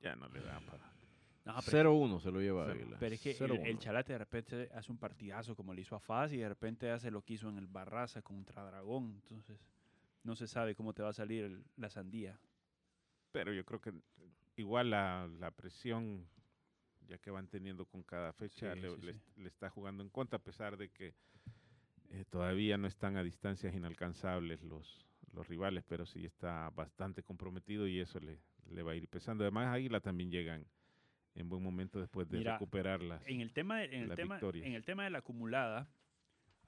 [0.00, 0.84] Ya no le da para...
[1.44, 2.80] No, pero, 0 1 se lo lleva Cero.
[2.80, 2.96] Águila.
[2.98, 3.66] pero es que el, 0-1.
[3.66, 6.90] el Chalate de repente hace un partidazo como le hizo a Faz y de repente
[6.90, 9.20] hace lo que hizo en el Barraza contra Dragón.
[9.22, 9.56] Entonces,
[10.24, 12.36] no se sabe cómo te va a salir el- la sandía.
[13.30, 13.92] Pero yo creo que
[14.56, 16.26] igual la, la presión,
[17.08, 19.18] ya que van teniendo con cada fecha, Sí, le, sí, le sí.
[19.18, 21.14] est- le está jugando en contra, a pesar de que
[22.10, 27.86] eh, todavía no están a distancias inalcanzables los, los rivales, pero sí está bastante comprometido
[27.86, 28.38] y eso le,
[28.70, 29.44] le va a ir pesando.
[29.44, 30.66] Además, Águila también llegan
[31.34, 33.26] en buen momento después de Mira, recuperar las...
[33.26, 34.66] En el tema, de- en el tema, victorias.
[34.66, 35.88] en el tema de la acumulada,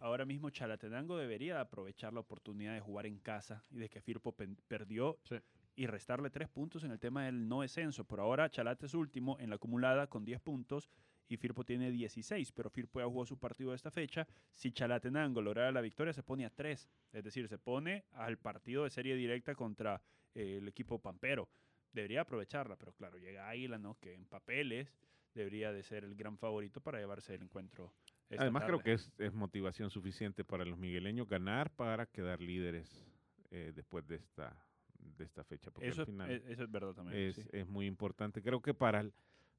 [0.00, 4.34] ahora mismo Chalatenango debería aprovechar la oportunidad de jugar en casa y de que Firpo
[4.68, 5.36] perdió Sí.
[5.78, 8.04] Y restarle tres puntos en el tema del no descenso.
[8.04, 10.90] Por ahora Chalate es último en la acumulada con 10 puntos
[11.28, 14.26] y Firpo tiene 16, pero Firpo ya jugó su partido de esta fecha.
[14.54, 18.82] Si Chalatenango lograra la victoria, se pone a 3, es decir, se pone al partido
[18.82, 20.02] de serie directa contra
[20.34, 21.48] eh, el equipo Pampero.
[21.92, 23.96] Debería aprovecharla, pero claro, llega Águila, ¿no?
[24.00, 24.92] Que en papeles
[25.32, 27.94] debería de ser el gran favorito para llevarse el encuentro.
[28.28, 33.06] esta Además, creo que es, es motivación suficiente para los migueleños ganar para quedar líderes
[33.50, 34.67] eh, después de esta,
[35.16, 35.70] de esta fecha.
[35.70, 37.18] Porque eso, al final es, eso es verdad también.
[37.18, 37.42] es, sí.
[37.52, 38.42] es muy importante.
[38.42, 39.12] Creo que para el,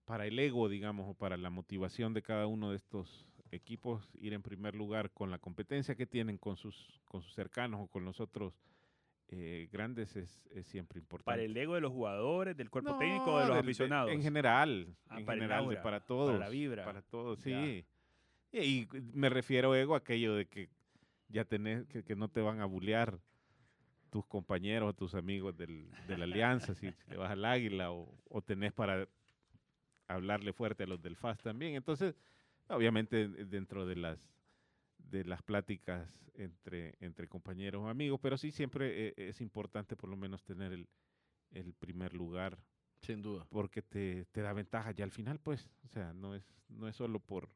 [0.06, 4.34] para el ego, digamos, o para la motivación de cada uno de estos equipos, ir
[4.34, 8.06] en primer lugar con la competencia que tienen con sus, con sus cercanos o con
[8.06, 8.54] los otros
[9.32, 11.26] eh, grandes es, es siempre importante.
[11.26, 14.12] Para el ego de los jugadores, del cuerpo No, técnico, de los del- aficionados.
[14.12, 16.40] en general, Ah, en para general, aura, para para todos.
[16.40, 16.84] la vibra.
[16.86, 17.86] Para todos, sí.
[18.52, 20.70] Y, y me refiero ego a aquello de que
[21.28, 23.20] ya tenés, que, que no te van a bullear
[24.10, 27.92] tus compañeros o tus amigos del, de la alianza, si, si le vas al águila,
[27.92, 29.08] o, o tenés para
[30.08, 31.76] hablarle fuerte a los del FAS también.
[31.76, 32.16] Entonces,
[32.68, 34.20] obviamente eh, dentro de las
[34.98, 40.10] de las pláticas entre, entre compañeros o amigos, pero sí siempre eh, es importante por
[40.10, 40.88] lo menos tener el,
[41.52, 42.60] el primer lugar
[43.02, 43.46] Sin duda.
[43.50, 46.96] porque te, te da ventaja ya al final, pues, o sea, no es, no es
[46.96, 47.48] solo por,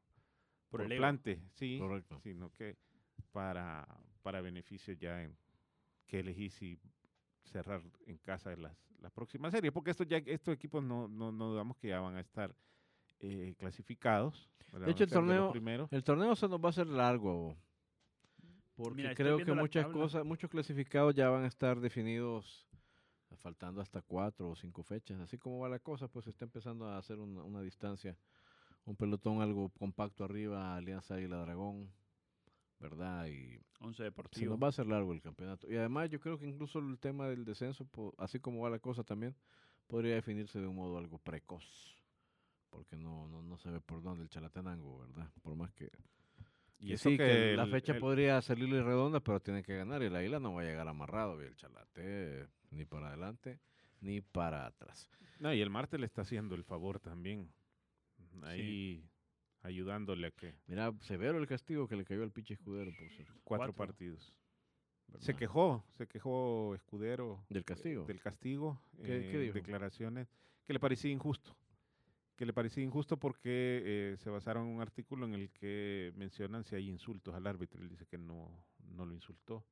[0.70, 2.20] Por por el plante, sí, Correcto.
[2.24, 2.76] sino que
[3.32, 3.86] para,
[4.24, 5.38] para beneficio ya en
[6.08, 6.80] que elegís si
[7.44, 11.50] cerrar en casa las, las próximas series, porque esto ya, estos equipos no, no, no
[11.50, 12.56] dudamos que ya van a estar
[13.20, 14.50] eh, clasificados.
[14.72, 15.88] De hecho, el torneo-.
[15.92, 17.56] El torneo se nos va a hacer largo.
[18.76, 20.02] Porque Mira, creo que muchas tabla.
[20.02, 22.68] cosas, muchos clasificados ya van a estar definidos
[23.38, 25.20] faltando hasta cuatro o cinco fechas.
[25.20, 28.18] Así como va la cosa, pues se está empezando a hacer una, una distancia,
[28.86, 31.92] un pelotón algo compacto arriba, Alianza Águila Dragón,
[32.84, 33.26] ¿verdad?
[33.28, 34.52] Y 11 se Deportivo.
[34.52, 35.72] nos va a hacer largo el campeonato.
[35.72, 39.04] Y además yo creo que incluso el tema del descenso, así como va la cosa
[39.04, 39.36] también,
[39.88, 41.98] podría definirse de un modo algo precoz.
[42.69, 45.32] Porque no, no, no se ve por dónde el Chalatenango, ¿verdad?
[45.41, 45.89] Por más que
[46.80, 49.76] Y Que eso sí, que la el- fecha el- podría salirle redonda, pero tiene que
[49.78, 53.60] ganar y el Águila no va a llegar amarrado, y el Chalate ni para adelante
[54.02, 55.10] ni para atrás.
[55.39, 57.54] No, y el Marte le está haciendo el favor también.
[58.41, 59.08] Ahí
[59.63, 63.34] ayudándole a que Mira, severo el castigo que le cayó al pinche escudero, por cierto.
[63.43, 63.73] cuatro, Cuatro.
[63.73, 64.36] partidos.
[65.19, 65.39] Se ¿verdad?
[65.39, 68.06] quejó, se quejó Escudero Del castigo.
[68.06, 69.54] del castigo ¿Qué- eh, qué dijo?
[69.56, 70.28] declaraciones
[70.65, 71.56] que le parecía injusto.
[72.36, 76.63] Que le parecía injusto porque eh, se basaron en un artículo en el que mencionan
[76.63, 77.82] si hay insultos al árbitro.
[77.82, 78.49] Él dice que no,
[78.95, 79.63] no lo insultó.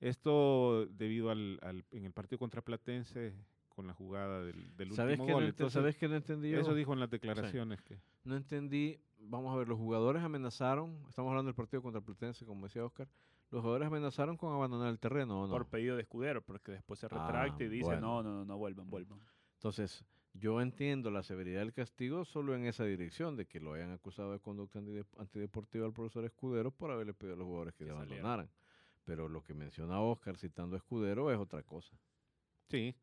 [0.00, 3.34] Esto debido al, al- en el partido contra Platense
[3.72, 5.42] con la jugada del, del ¿Sabes último gol.
[5.44, 6.60] no, Entonces, ¿Sabes qué no entendí yo?
[6.60, 11.30] eso dijo en las declaraciones que No entendí, vamos a ver, los jugadores amenazaron, estamos
[11.30, 13.08] hablando del partido contra Platense, como decía Oscar,
[13.50, 15.52] los jugadores amenazaron con abandonar el terreno, ¿o no?
[15.52, 18.00] Por pedido de escudero, porque después se Ah, retracta y dice, bueno.
[18.00, 19.20] no, no, no, no vuelvan, vuelvan.
[19.56, 20.04] Entonces,
[20.34, 24.32] yo entiendo la severidad del castigo solo en esa dirección, de que lo hayan acusado
[24.32, 27.84] de conducta antide- antideportiva al profesor Escudero por haberle pedido a los jugadores que, Que
[27.84, 28.48] le abandonaran.
[29.04, 31.94] Pero lo que menciona Oscar citando a Escudero es otra cosa.
[32.68, 32.94] sí,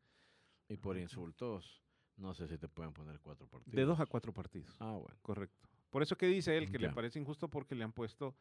[0.70, 1.82] Y por insultos,
[2.16, 3.74] no sé si te pueden poner cuatro partidos.
[3.74, 4.74] de dos a cuatro partidos.
[4.78, 5.16] Ah, bueno.
[5.20, 5.68] Correcto.
[5.90, 8.36] Por eso que dice él que le parece injusto porque le han puesto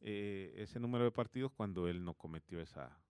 [0.00, 3.00] eh, ese número de partidos cuando él no cometió esa,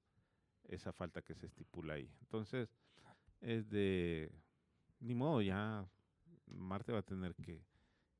[0.64, 2.09] esa falta que se estipula ahí.
[2.20, 2.68] Entonces,
[3.40, 4.30] es de...
[5.00, 5.85] Ni modo, ya
[6.46, 7.64] Marte va a tener que,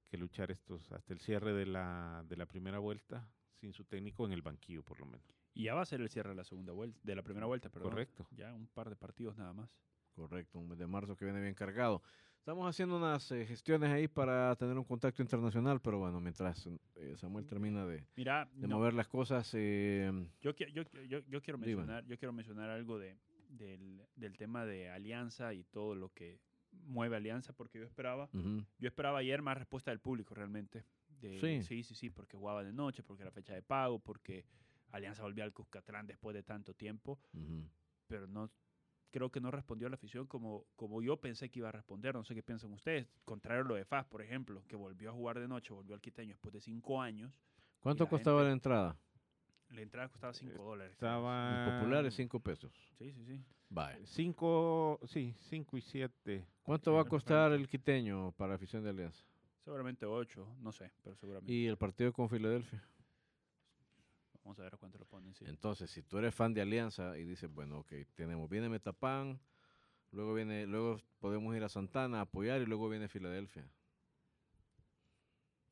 [0.09, 3.29] que luchar estos hasta el cierre de la, de la primera vuelta
[3.61, 5.27] sin su técnico en el banquillo, por lo menos.
[5.55, 7.69] Y ya va a ser el cierre de la segunda vuelta, de la primera vuelta,
[7.69, 7.91] perdón.
[7.91, 8.27] Correcto.
[8.31, 9.71] Ya un par de partidos nada más.
[10.15, 12.03] Correcto, un mes de marzo que viene bien cargado.
[12.39, 17.17] Estamos haciendo unas eh, gestiones ahí para tener un contacto internacional, pero bueno, mientras eh,
[17.17, 21.43] Samuel termina de, Mira, de no, mover las cosas, eh, yo, qui- yo, yo, yo
[21.43, 23.19] quiero mencionar, yo quiero mencionar algo de,
[23.51, 26.41] del, del tema de Alianza y todo lo que
[26.73, 30.85] mueve Alianza, porque yo esperaba, yo esperaba ayer más respuesta del público realmente.
[31.21, 31.63] De, Sí.
[31.63, 34.47] sí, sí, sí, porque jugaba de noche, porque era fecha de pago, porque
[34.93, 37.21] Alianza volvió al Cuscatlán después de tanto tiempo,
[38.07, 38.51] pero no
[39.11, 42.15] creo que no respondió a la afición como, como yo pensé que iba a responder.
[42.15, 43.07] No sé qué piensan ustedes.
[43.25, 46.01] Contrario a lo de Faz, por ejemplo, que volvió a jugar de noche, volvió al
[46.01, 47.33] quiteño después de cinco años.
[47.81, 48.97] ¿Cuánto la costaba gente- la entrada?
[49.71, 50.97] La entrada costaba cinco dólares.
[50.99, 51.11] creo.
[51.11, 51.65] Estaba...
[51.67, 52.73] El popular es 5 pesos.
[52.99, 53.45] Sí, sí, sí.
[53.69, 54.05] Vale.
[54.07, 56.45] Cinco, sí, cinco y siete.
[56.65, 59.25] ¿Cuánto va a costar el quiteño para afición de Alianza?
[59.65, 61.53] Seguramente ocho, no sé, pero seguramente.
[61.53, 62.83] Y el partido con Filadelfia.
[64.43, 65.35] Vamos a ver a cuánto lo ponen.
[65.35, 65.45] Sí.
[65.47, 69.39] Entonces, si tú eres fan de Alianza y dices, bueno, ok, tenemos, viene Metapán,
[70.13, 73.69] luego viene, luego podemos ir a Santana a apoyar y luego viene Filadelfia.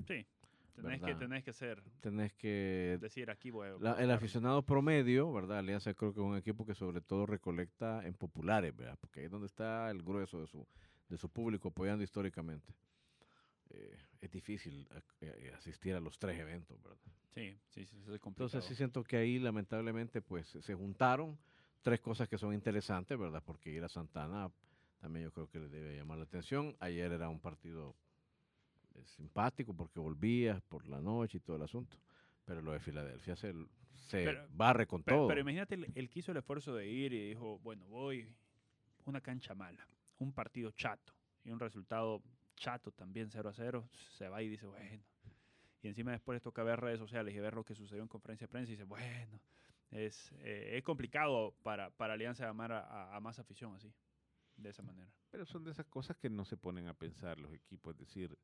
[0.07, 0.26] Sí.
[0.74, 5.33] Tenés que, tenés que ser, Tenés que decir aquí voy a La- el aficionado promedio,
[5.33, 5.59] ¿verdad?
[5.59, 8.96] Alianza creo que es un equipo que sobre todo recolecta en populares, ¿verdad?
[9.00, 10.64] Porque ahí es donde está el grueso de su,
[11.09, 12.72] de su público apoyando históricamente.
[13.70, 16.98] Eh, es difícil ac- eh, asistir a los tres eventos, ¿verdad?
[17.35, 18.46] Sí, sí, sí, eso es complicado.
[18.48, 21.38] Entonces sí siento que ahí lamentablemente pues se juntaron
[21.83, 23.42] tres cosas que son interesantes, ¿verdad?
[23.44, 24.50] Porque ir a Santana
[25.00, 26.76] también yo creo que le debe llamar la atención.
[26.81, 27.94] Ayer era un partido
[28.94, 31.96] eh, simpático porque volvías por la noche y todo el asunto.
[32.44, 33.52] Pero lo de Filadelfia se,
[33.94, 35.28] se Pero- barre con Pero, todo.
[35.28, 38.26] pero imagínate, él quiso el esfuerzo de ir y dijo, bueno, voy
[39.04, 39.87] una cancha mala,
[40.18, 41.12] un partido chato
[41.44, 42.22] y un resultado
[42.59, 45.03] chato también 0 a 0, se va y dice, bueno.
[45.83, 48.47] Y encima después le toca ver redes sociales y ver lo que sucedió en conferencia
[48.47, 49.40] de prensa y dice, bueno,
[49.90, 53.92] es, eh, es complicado para, para Alianza llamar a, a- a más afición así,
[54.57, 55.09] de esa manera.
[55.31, 58.37] Pero son de esas cosas que no se ponen a pensar los equipos, es decir,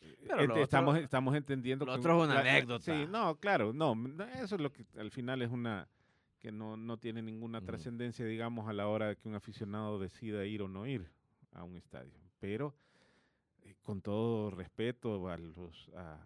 [0.00, 2.84] eh, Pero lo ent- estamos, otro- estamos entendiendo lo que otro es una la- anécdota.
[2.84, 3.94] Sí, no, claro, no,
[4.42, 5.88] eso es lo que al final es una
[6.38, 7.66] que no, no tiene ninguna Ujú.
[7.66, 11.10] trascendencia, digamos, a la hora de que un aficionado decida ir o no ir
[11.52, 12.12] a un estadio.
[12.38, 12.76] Pero
[13.88, 16.18] con todo respeto a, los, a,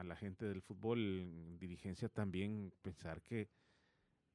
[0.00, 3.48] a la gente del fútbol, en dirigencia también pensar que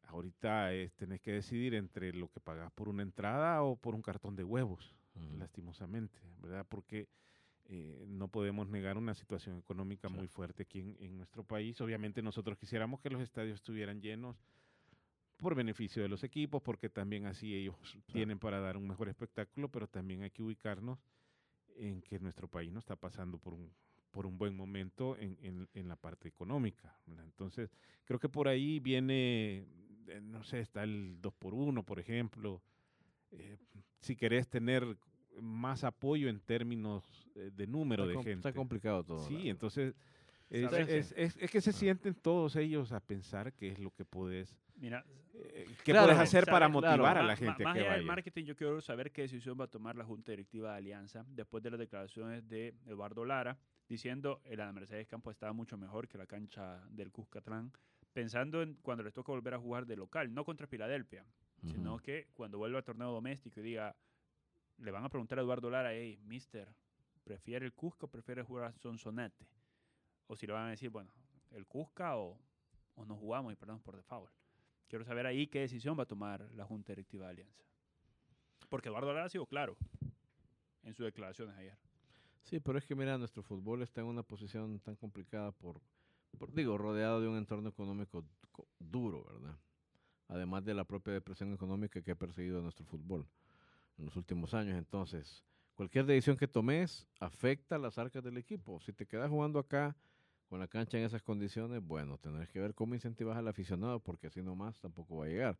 [0.03, 4.01] ahorita es, tenés que decidir entre lo que pagas por una entrada o por un
[4.01, 4.95] cartón de huevos
[5.37, 6.65] lastimosamente, ¿verdad?
[6.69, 7.09] Porque
[7.65, 10.15] eh, no podemos negar una situación económica Sí.
[10.15, 11.81] muy fuerte aquí en, en nuestro país.
[11.81, 14.37] Obviamente nosotros quisiéramos que los estadios estuvieran llenos
[15.35, 17.75] por beneficio de los equipos, porque también así ellos
[18.13, 20.97] tienen para dar un mejor espectáculo, pero también hay que ubicarnos
[21.79, 23.71] en que nuestro país no está pasando por un,
[24.11, 26.95] por un buen momento en, en- en la parte económica.
[27.05, 27.25] ¿verdad?
[27.25, 27.69] Entonces,
[28.05, 29.65] creo que por ahí viene,
[30.07, 32.61] eh, no sé, está el 2 por 1 por ejemplo.
[33.31, 33.57] Eh,
[34.01, 34.97] si querés tener
[35.41, 37.03] más apoyo en términos
[37.35, 38.47] eh, de número está, de gente.
[38.49, 39.27] está complicado todo.
[39.27, 39.93] Sí, entonces
[40.49, 41.73] es- es- es que se Ah.
[41.73, 46.21] sienten todos ellos a pensar qué es lo que podés Mira, Eh, ¿Qué Claro, puedes
[46.21, 48.07] hacer para claro, motivar a la gente Más que allá del vaya?
[48.07, 51.63] marketing, yo quiero saber qué decisión va a tomar la Junta Directiva de Alianza después
[51.63, 53.57] de las declaraciones de Eduardo Lara
[53.87, 57.71] diciendo el Ana Mercedes Campos estaba mucho mejor que la cancha del Cuscatlán,
[58.11, 61.25] pensando en cuando les toca volver a jugar de local, no contra Filadelfia,
[61.63, 63.95] sino que cuando vuelva al torneo doméstico y diga,
[64.77, 66.67] le van a preguntar a Eduardo Lara, hey, mister,
[67.23, 69.45] ¿prefiere el Cusca o prefiere jugar a Sonsonate?
[70.27, 71.11] O si le van a decir, bueno,
[71.51, 72.37] el Cusca o,
[72.95, 74.31] o no jugamos y perdemos por default.
[74.89, 77.63] Quiero saber ahí qué decisión va a tomar la Junta Directiva de Alianza.
[78.69, 79.77] Porque Eduardo Lara ha sido claro
[80.83, 81.77] en sus declaraciones ayer.
[82.43, 85.79] Sí, pero es que mira, nuestro fútbol está en una posición tan complicada por,
[86.53, 89.55] digo, rodeado de un entorno económico co- duro, ¿verdad?
[90.27, 93.27] Además de la propia depresión económica que ha perseguido a nuestro fútbol
[93.97, 94.77] en los últimos años.
[94.77, 95.43] Entonces,
[95.75, 98.79] cualquier decisión que tomes afecta las arcas del equipo.
[98.79, 99.95] Si te quedas jugando acá
[100.49, 104.27] con la cancha en esas condiciones, bueno, tendrás que ver cómo incentivas al aficionado, porque
[104.27, 105.57] así nomás tampoco va a llegar.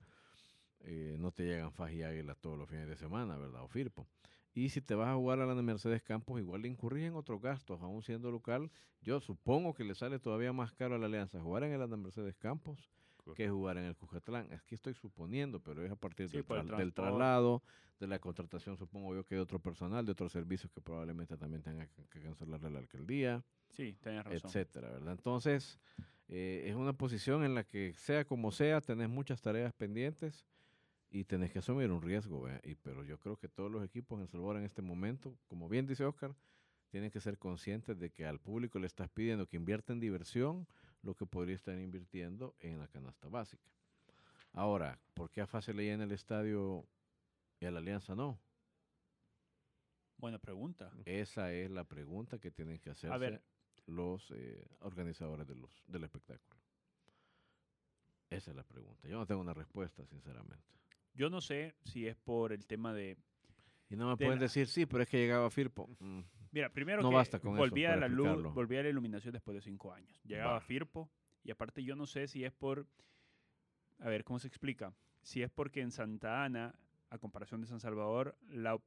[0.82, 3.62] Eh, no te llegan Faj y Águila todos los fines de semana, ¿verdad?
[3.64, 4.08] O Firpo.
[4.54, 7.16] Y si te vas a jugar a la de Mercedes Campos, igual le incurrís en
[7.16, 8.72] otros gastos, aún siendo local.
[9.02, 11.98] Yo supongo que le sale todavía más caro a la Alianza jugar en el de
[11.98, 12.90] Mercedes Campos
[13.36, 14.52] que jugar en el Cujatlán.
[14.54, 17.64] Aquí estoy suponiendo, pero es a partir Sí, del, tra- traslado,
[18.00, 21.62] de la contratación, supongo yo que de otro personal, de otros servicios que probablemente también
[21.62, 24.50] tenga que, cancelarle la alcaldía, Sí, tenés razón.
[24.50, 25.12] etcétera, ¿verdad?
[25.12, 25.80] Entonces,
[26.28, 30.46] eh, es una posición en la que sea como sea, tenés muchas tareas pendientes
[31.12, 32.62] y tenés que asumir un riesgo, ¿vea?
[32.64, 35.86] y pero yo creo que todos los equipos en Salvador en este momento, como bien
[35.88, 36.36] dice Oscar,
[36.90, 40.68] tienen que ser conscientes de que al público le estás pidiendo que invierta en diversión
[41.02, 43.70] lo que podría estar invirtiendo en la canasta básica.
[44.54, 46.86] Ahora, ¿por qué a FASE le llena el estadio
[47.60, 48.39] y a la Alianza no?
[50.18, 50.91] Buena pregunta.
[51.06, 53.41] Esa es la pregunta que tienen que hacerse ver.
[53.86, 56.60] los eh, organizadores de los, del espectáculo.
[58.30, 59.08] Esa es la pregunta.
[59.08, 60.64] Yo no tengo una respuesta, sinceramente.
[61.14, 63.18] Yo no sé si es por el tema de...
[63.89, 65.89] Y no me De pueden la- decir, sí, pero es que llegaba Firpo.
[66.00, 66.20] Mm,
[66.52, 68.89] Mira, primero No que basta con eso volvía a para la luz, volvía a la
[68.89, 70.20] iluminación después de cinco años.
[70.24, 70.62] Llegaba Va.
[70.62, 71.10] Firpo
[71.43, 72.88] y aparte yo no sé si es por...
[74.00, 74.93] A ver, ¿cómo se explica?
[75.22, 76.74] Si es porque en Santa Ana,
[77.10, 78.80] a comparación de San Salvador, la,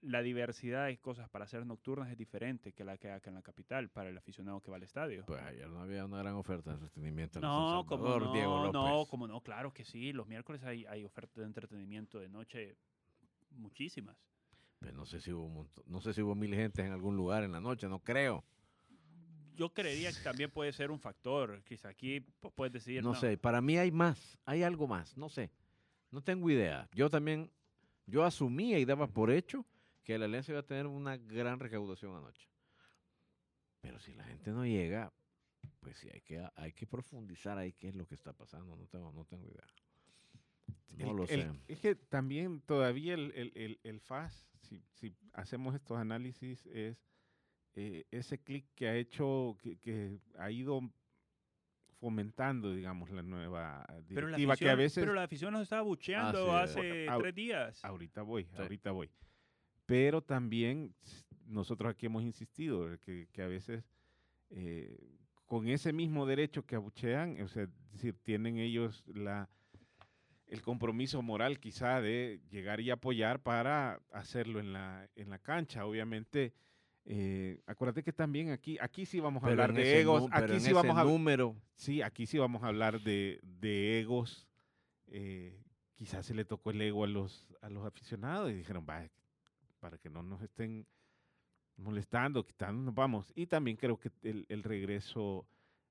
[0.00, 3.36] la diversidad de cosas para hacer nocturnas es diferente que la que hay acá en
[3.36, 5.24] la capital para el aficionado que va al estadio.
[5.26, 8.58] Pues ayer no había una gran oferta de entretenimiento en No, como Salvador, no, Diego
[8.64, 8.72] López.
[8.72, 10.12] no, como no, claro que sí.
[10.12, 12.76] Los miércoles hay, hay ofertas de entretenimiento de noche
[13.50, 14.16] muchísimas.
[14.80, 17.14] Pues no sé si hubo un montón- no sé si hubo mil gentes en algún
[17.16, 18.42] lugar en la noche, no creo.
[19.54, 21.62] Yo creería que también puede ser un factor.
[21.64, 23.02] Quizá aquí pu- puedes decir.
[23.04, 25.50] No, sé, para mí hay más, hay algo más, no sé.
[26.10, 26.88] No tengo idea.
[26.94, 27.50] Yo también,
[28.06, 29.66] yo asumía y daba por hecho
[30.02, 32.48] que la Alianza iba a tener una gran recaudación anoche.
[33.82, 35.12] Pero si la gente no llega,
[35.80, 38.76] pues sí, hay que, hay que profundizar ahí qué es lo que está pasando.
[38.76, 39.66] No tengo, no tengo idea.
[40.98, 41.50] No El- lo el- sé.
[41.68, 46.98] Es que también todavía el, el, el, el FAS, si, si hacemos estos análisis, es
[47.74, 50.80] eh, ese clic que ha hecho, que, que ha ido
[51.98, 55.02] fomentando, digamos, la nueva Pero la, directiva, que a afición, veces...
[55.02, 57.84] pero la afición nos estaba bucheando Ah, sí, hace Au- tres días.
[57.84, 58.56] Ahorita voy, Sí.
[58.62, 59.10] ahorita voy.
[59.86, 60.94] Pero también
[61.46, 63.84] nosotros aquí hemos insistido que, que a veces
[64.50, 64.96] eh,
[65.46, 69.48] con ese mismo derecho que abuchean, o sea, es decir, tienen ellos la
[70.50, 75.86] el compromiso moral quizá de llegar y apoyar para hacerlo en la, en la cancha.
[75.86, 76.52] Obviamente,
[77.04, 80.72] eh, acuérdate que también aquí, aquí sí vamos a Pero hablar de egos, aquí sí
[80.72, 81.56] vamos a número.
[81.74, 84.48] Sí, aquí sí vamos a hablar de, de egos.
[85.06, 85.62] Eh,
[85.94, 89.08] quizás se le tocó el ego a los, a los aficionados y dijeron, va,
[89.78, 90.84] para que no nos estén
[91.76, 93.32] molestando, quitándonos, vamos.
[93.36, 95.46] Y también creo que el, el regreso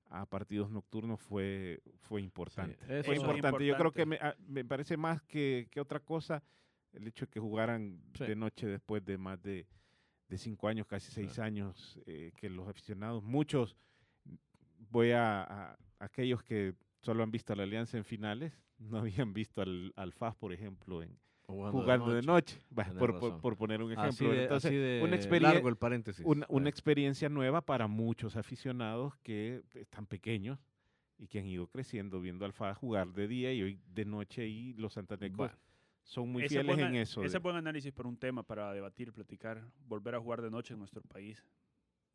[0.10, 2.78] a partidos nocturnos fue, fue importante.
[2.90, 3.66] eso fue importante.
[3.66, 6.44] Yo creo que me, ah, me parece más que, que otra cosa
[6.94, 8.26] el hecho de que jugaran Sí.
[8.26, 9.68] de noche después de más de,
[10.28, 11.48] de cinco años, casi seis Claro.
[11.48, 13.76] años, eh, que los aficionados, muchos,
[14.90, 19.34] voy a, a aquellos que solo han visto a la Alianza en finales, no habían
[19.34, 21.20] visto al, al FAS, por ejemplo, en,
[21.54, 22.60] jugando de noche,
[22.98, 24.36] por, por- por poner un Así ejemplo.
[24.38, 26.26] de, Entonces, así de una, largo el paréntesis.
[26.26, 30.60] una, una experiencia nueva para muchos aficionados que están pequeños
[31.18, 34.48] y que han ido creciendo viendo al FAS jugar de día y hoy de noche
[34.48, 35.56] y los santanecos Bueno.
[36.04, 37.24] son muy fieles buen en a- eso.
[37.24, 40.74] Ese de- buen análisis para un tema para debatir, platicar, volver a jugar de noche
[40.74, 41.44] en nuestro país.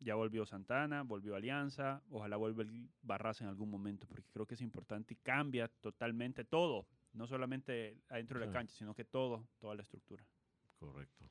[0.01, 4.55] Ya volvió Santana, volvió Alianza, ojalá vuelva el Barraza en algún momento, porque creo que
[4.55, 8.57] es importante y cambia totalmente todo, no solamente adentro de la Sí.
[8.57, 10.25] cancha, sino que todo, toda la estructura.
[10.79, 11.25] Correcto.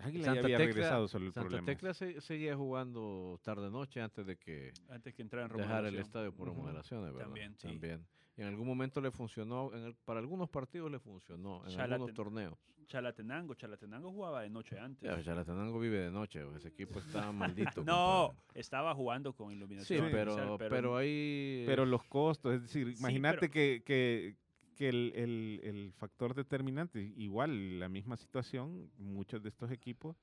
[0.00, 1.66] Águila Santa ya había Tecla- regresado, solo el Santa problema.
[1.66, 6.32] Tecla se- seguía jugando tarde-noche antes de que Antes que entrar en dejar el estadio
[6.32, 6.56] por Ujú.
[6.58, 7.26] remodelaciones, ¿verdad?
[7.26, 7.68] También, sí.
[7.68, 8.06] También.
[8.36, 11.92] Y en algún momento le funcionó, en el- para algunos partidos le funcionó, en Chalaten-
[11.94, 12.58] algunos torneos.
[12.86, 15.02] Chalatenango, Chalatenango jugaba de noche antes.
[15.08, 17.30] Ya, Chalatenango vive de noche, ese equipo está
[17.76, 17.84] maldito.
[17.84, 18.60] No, compadre.
[18.60, 20.08] estaba jugando con Sí, iluminación.
[20.10, 21.64] pero, artificial, pero, ahí...
[21.66, 24.36] Pero los costos, es decir, Sí, imagínate pero- que, que,
[24.80, 30.16] que el, el- el factor determinante, igual la misma situación, muchos de estos equipos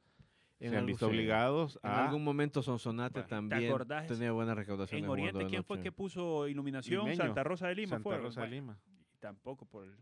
[0.59, 2.05] en se han visto obligados En a...
[2.07, 4.07] algún momento Sonsonate Bueno, ¿te también acordás?
[4.07, 7.01] tenía buena recaudación En de Oriente, de ¿quién fue que puso iluminación?
[7.05, 7.23] Limeño.
[7.23, 7.89] Santa Rosa de Lima.
[7.91, 8.23] Santa fueron.
[8.25, 8.79] Rosa de Bueno, Lima,
[9.13, 9.95] y tampoco por el...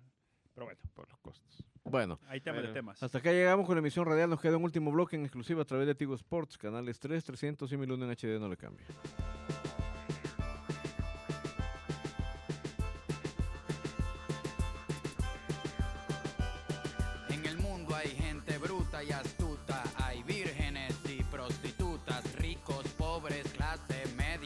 [0.53, 1.65] Pero bueno, por los costos.
[1.83, 3.03] Bueno, temas de Bueno, temas.
[3.03, 4.29] hasta acá llegamos con la emisión radial.
[4.29, 7.69] Nos queda un último bloque en exclusiva a través de Tigo Sports, canales 3, 300
[7.73, 8.85] y 1001 en HD, no le cambie.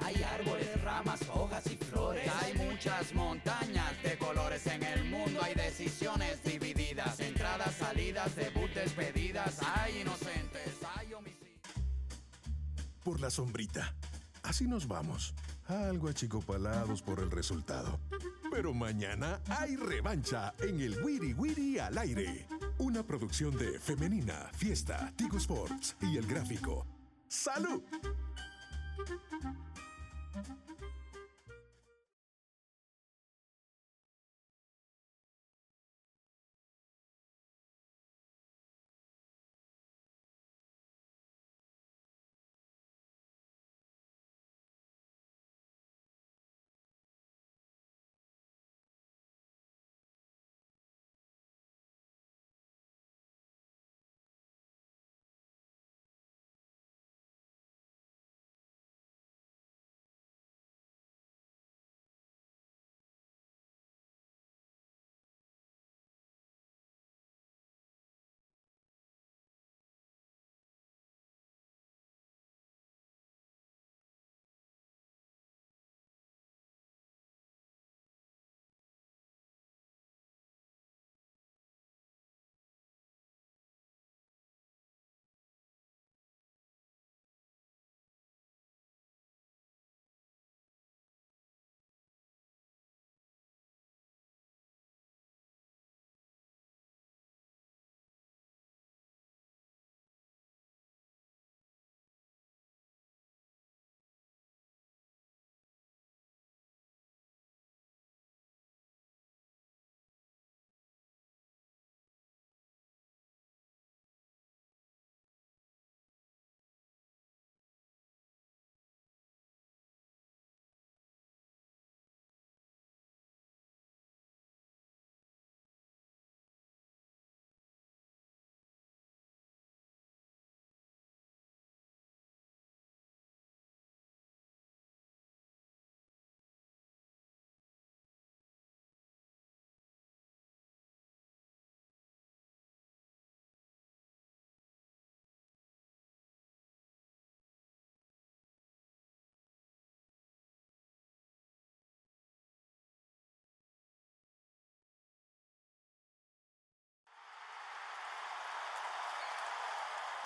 [0.00, 2.30] Hay árboles, ramas, hojas y flores.
[2.42, 4.66] Hay muchas montañas de colores.
[4.66, 9.60] En el mundo hay decisiones divididas, entradas, salidas, debut, despedidas.
[9.76, 11.60] Hay inocentes, hay homicidios.
[13.02, 13.94] por la sombrita.
[14.42, 15.34] Así nos vamos.
[15.66, 17.98] Algo achicopalados por el resultado.
[18.50, 22.46] Pero mañana hay revancha en el Wiri Wiri al aire.
[22.78, 26.99] Una producción de Femenina, Fiesta, Tigo Sports y El Gráfico.
[27.30, 27.80] ¡Salud!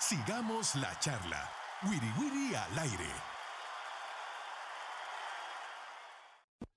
[0.07, 1.49] Sigamos la charla.
[1.81, 3.09] Wiri Wiri al aire.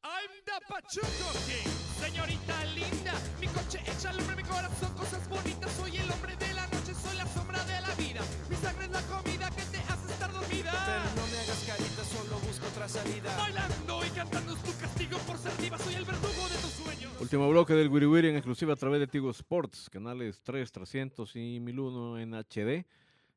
[0.03, 1.69] I'm the Pachuco King,
[2.01, 3.13] señorita linda.
[3.39, 5.71] Mi coche echa al hombre, mi corazón, cosas bonitas.
[5.73, 8.23] Soy el hombre de la noche, soy la sombra de la vida.
[8.49, 10.73] Mi sangre es la comida que te hace estar dormida.
[10.87, 13.37] Pero no me hagas carita, solo busco otra salida.
[13.37, 15.77] Bailando y cantando es tu castigo por ser diva.
[15.77, 17.13] Soy el verdugo de tus sueños.
[17.21, 21.37] Último bloque del Wiri Wiri en exclusiva a través de Tigo Sports, canales 3, 300
[21.37, 22.87] y 1001 en HD.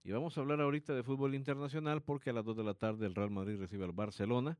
[0.03, 3.05] Y vamos a hablar ahorita de fútbol internacional porque a las 2 de la tarde
[3.05, 4.57] el Real Madrid recibe al Barcelona.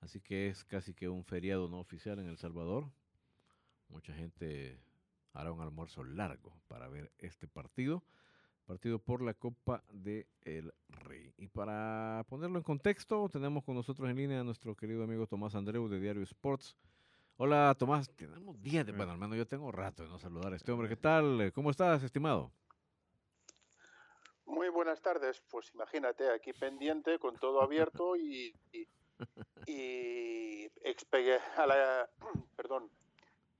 [0.00, 2.90] Así que es casi que un feriado no oficial en El Salvador.
[3.88, 4.78] Mucha gente
[5.32, 8.04] hará un almuerzo largo para ver este partido.
[8.66, 11.32] partido por la Copa del Rey.
[11.38, 15.54] Y para ponerlo en contexto, tenemos con nosotros en línea a nuestro querido amigo Tomás
[15.54, 16.76] Andreu de Diario Sports.
[17.38, 20.56] Hola Tomás, tenemos días de, bueno, al menos yo tengo rato de no saludar a
[20.56, 20.88] este hombre.
[20.88, 21.50] ¿Qué tal?
[21.54, 22.52] ¿Cómo estás, estimado?
[24.46, 25.42] Muy buenas tardes.
[25.50, 28.88] Pues imagínate, aquí pendiente, con todo abierto y, y,
[29.66, 30.70] y
[31.56, 32.08] a la,
[32.56, 32.90] perdón,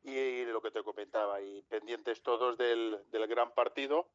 [0.03, 4.09] y lo que te comentaba, y pendientes todos del, del gran partido.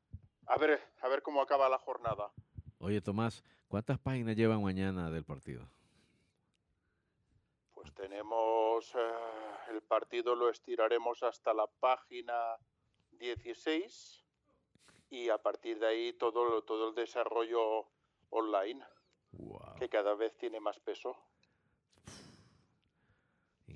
[0.46, 2.32] A ver, a ver cómo acaba la jornada.
[2.80, 5.68] Oye, Tomás, ¿cuántas páginas llevan mañana del partido?
[7.74, 9.00] Pues tenemos eh,
[9.72, 12.58] el partido lo estiraremos hasta la página
[13.12, 14.27] 16
[15.10, 17.86] y a partir de ahí todo todo el desarrollo
[18.30, 18.84] online
[19.32, 19.76] Wow.
[19.78, 21.16] que cada vez tiene más peso.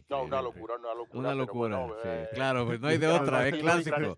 [0.09, 1.19] No, una locura, una locura.
[1.19, 2.09] Una locura, bueno, sí.
[2.09, 4.17] eh, Claro, pues no hay de otra, es clásico.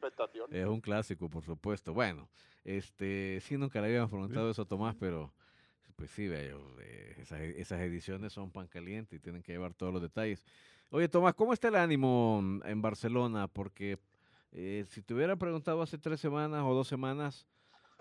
[0.49, 1.93] Es un clásico, por supuesto.
[1.93, 2.29] Bueno,
[2.63, 5.33] este, sí, nunca le habíamos preguntado eso a Tomás, pero
[5.95, 9.93] pues sí, veo, eh, esas, esas ediciones son pan caliente y tienen que llevar todos
[9.93, 10.45] los detalles.
[10.89, 13.47] Oye, Tomás, ¿cómo está el ánimo en Barcelona?
[13.47, 13.97] Porque
[14.53, 17.47] eh, si te hubiera preguntado hace tres semanas o dos semanas,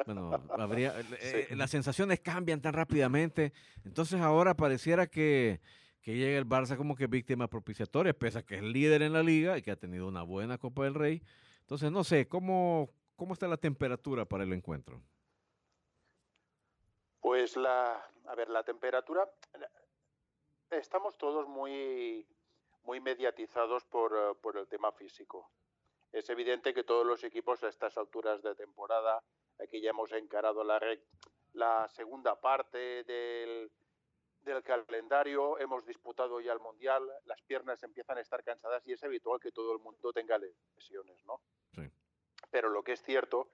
[0.07, 1.55] bueno, habría, eh, Sí.
[1.55, 3.53] las sensaciones cambian tan rápidamente.
[3.85, 5.61] Entonces ahora pareciera que,
[6.03, 9.23] que llega el Barça como que víctima propiciatoria, pese a que es líder en la
[9.23, 11.23] liga y que ha tenido una buena Copa del Rey.
[11.61, 15.01] Entonces, no sé, ¿cómo, cómo está la temperatura para el encuentro?
[17.21, 19.29] Pues la, a ver, la temperatura,
[20.71, 22.27] estamos todos muy,
[22.83, 25.51] muy mediatizados por, eh, por el tema físico.
[26.13, 29.23] Es evidente que todos los equipos a estas alturas de temporada,
[29.59, 30.79] aquí ya hemos encarado la,
[31.55, 33.73] la segunda parte del,
[34.43, 39.03] del calendario, hemos disputado ya el Mundial, las piernas empiezan a estar cansadas y es
[39.03, 41.41] habitual que todo el mundo tenga lesiones, ¿no?
[41.75, 41.91] Sí.
[42.51, 43.49] Pero lo que es cierto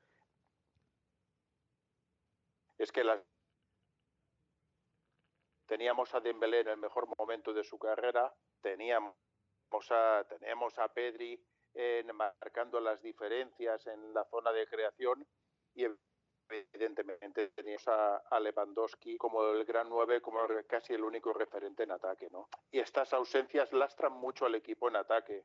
[2.76, 3.22] es que las
[5.66, 9.14] teníamos a Dembélé en el mejor momento de su carrera, teníamos
[9.90, 11.40] a, tenemos a Pedri
[11.80, 15.24] en marcando las diferencias en la zona de creación
[15.74, 15.86] y
[16.48, 21.92] evidentemente teníamos a, a Lewandowski como el gran 9, como casi el único referente en
[21.92, 22.48] ataque, ¿no?
[22.72, 25.44] Y estas ausencias lastran mucho al equipo en ataque.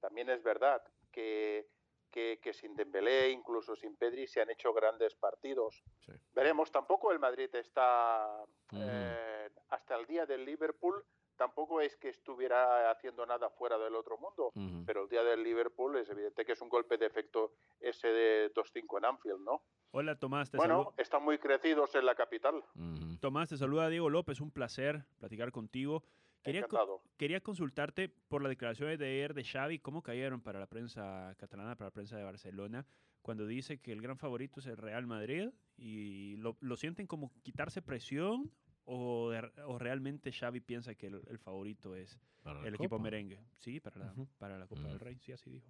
[0.00, 1.68] También es verdad que,
[2.10, 5.84] que, que sin Dembélé, incluso sin Pedri, se han hecho grandes partidos.
[6.00, 6.12] Sí.
[6.32, 8.82] Veremos, tampoco el Madrid está Ujú.
[8.82, 11.04] eh, hasta el día del Liverpool,
[11.38, 14.52] tampoco es que estuviera haciendo nada fuera del otro mundo,
[14.84, 18.52] pero el día del Liverpool es evidente que es un golpe de efecto ese de
[18.52, 19.62] 2-5 en Anfield, ¿no?
[19.92, 20.94] Hola Tomás, te Bueno, saludo.
[20.98, 22.56] están muy crecidos en la capital.
[22.74, 23.16] Ujú.
[23.20, 26.02] Tomás, te saluda Diego López, un placer platicar contigo.
[26.42, 27.02] Quería, Encantado.
[27.16, 31.74] quería consultarte por las declaraciones de ayer de Xavi, cómo cayeron para la prensa catalana,
[31.76, 32.86] para la prensa de Barcelona,
[33.22, 37.32] cuando dice que el gran favorito es el Real Madrid y lo, lo sienten como
[37.42, 38.50] quitarse presión
[38.90, 39.30] o,
[39.66, 42.18] o realmente Xavi piensa que el, el favorito es
[42.64, 43.02] el equipo Copa.
[43.02, 43.38] merengue.
[43.58, 45.04] Sí, para la, para la Copa del Ujú.
[45.04, 45.66] Rey, sí, así dijo.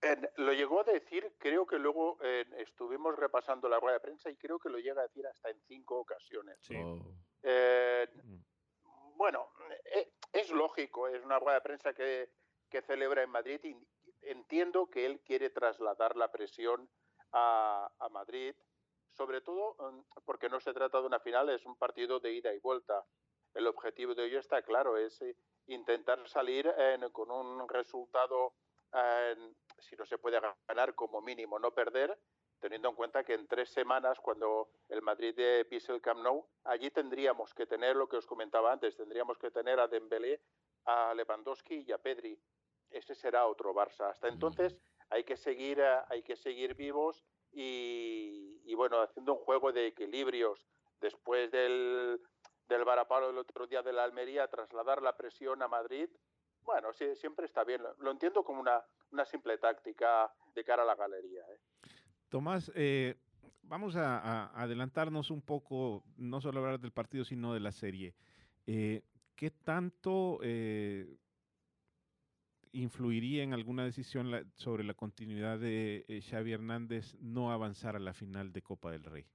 [0.00, 4.30] En- lo llegó a decir, creo que luego eh, estuvimos repasando la rueda de prensa
[4.30, 6.58] y creo que lo llega a decir hasta en cinco ocasiones.
[6.60, 6.74] Sí.
[6.76, 9.16] Oh, Eh, Mm.
[9.16, 9.48] bueno,
[9.94, 12.30] eh, es lógico, es una rueda de prensa que,
[12.68, 13.76] que celebra en Madrid y
[14.22, 16.88] entiendo que él quiere trasladar la presión
[17.32, 18.54] a, a Madrid,
[19.16, 22.52] sobre todo mm, porque no se trata de una final, es un partido de ida
[22.52, 23.04] y vuelta.
[23.54, 25.34] El objetivo de ello está claro, es eh,
[25.66, 28.52] intentar salir en- con un resultado,
[28.92, 32.18] en- si no se puede ganar, como mínimo no perder,
[32.60, 36.46] teniendo en cuenta que en tres semanas, cuando el Madrid eh, pise el Camp Nou,
[36.64, 40.40] allí tendríamos que tener lo que os comentaba antes, tendríamos que tener a Dembélé,
[40.84, 42.38] a Lewandowski y a Pedri.
[42.90, 44.10] Ese será otro Barça.
[44.10, 44.76] Hasta entonces
[45.10, 47.24] hay que seguir, eh, hay que seguir vivos
[47.58, 50.66] y, bueno, haciendo un juego de equilibrios.
[51.00, 52.20] Después del,
[52.68, 56.08] del varapalo del otro día de la Almería, trasladar la presión a Madrid,
[56.64, 57.82] bueno, siempre está bien.
[57.98, 58.82] Lo, entiendo como una,
[59.12, 61.42] una simple táctica de cara a la galería.
[61.42, 61.60] ¿eh?
[62.28, 63.14] Tomás, eh,
[63.62, 68.14] vamos a, adelantarnos un poco, no solo hablar del partido, sino de la serie.
[68.66, 69.02] Eh,
[69.34, 70.40] ¿Qué tanto
[72.76, 77.98] influiría en alguna decisión la- sobre la continuidad de eh, Xavi Hernández no avanzar a
[77.98, 79.26] la final de Copa del Rey?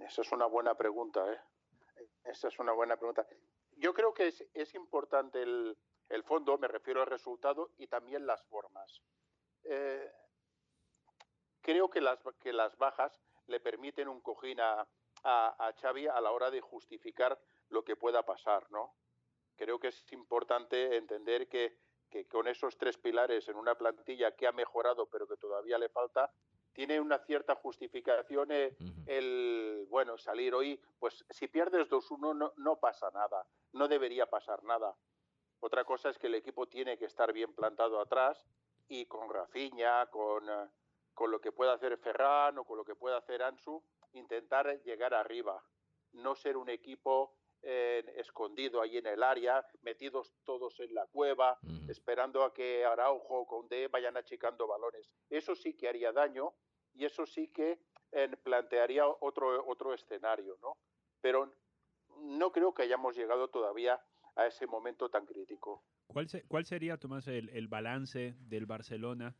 [0.00, 1.40] Esa es una buena pregunta, ¿eh?
[2.24, 3.26] Esa es una buena pregunta.
[3.76, 5.76] Yo creo que es, importante el,
[6.08, 9.02] el fondo, me refiero al resultado, y también las formas.
[9.64, 10.10] Eh,
[11.60, 14.86] creo que las, que las bajas le permiten un cojín a,
[15.22, 17.38] a, a Xavi a la hora de justificar
[17.70, 18.94] lo que pueda pasar, ¿no?
[19.56, 21.76] Creo que es importante entender que,
[22.10, 25.88] que con esos tres pilares en una plantilla que ha mejorado pero que todavía le
[25.88, 26.32] falta,
[26.74, 28.76] tiene una cierta justificación eh,
[29.06, 34.62] el, bueno, salir hoy, pues si pierdes 2-1 no, no pasa nada, no debería pasar
[34.64, 34.96] nada.
[35.60, 38.44] Otra cosa es que el equipo tiene que estar bien plantado atrás
[38.88, 40.68] y con Rafinha, con, eh,
[41.14, 43.82] con lo que pueda hacer Ferran o con lo que pueda hacer Ansu,
[44.12, 45.64] intentar llegar arriba,
[46.12, 47.36] no ser un equipo
[47.66, 51.58] eh, escondido ahí en el área, metidos todos en la cueva,
[51.88, 55.10] esperando a que Araujo o Conde vayan achicando balones.
[55.30, 56.52] Eso sí que haría daño
[56.94, 57.80] y eso sí que
[58.12, 60.76] eh, plantearía otro, otro escenario, ¿no?
[61.20, 61.52] Pero
[62.18, 64.00] no creo que hayamos llegado todavía
[64.36, 65.84] a ese momento tan crítico.
[66.06, 69.34] ¿Cuál, cuál sería, Tomás, el, el balance del Barcelona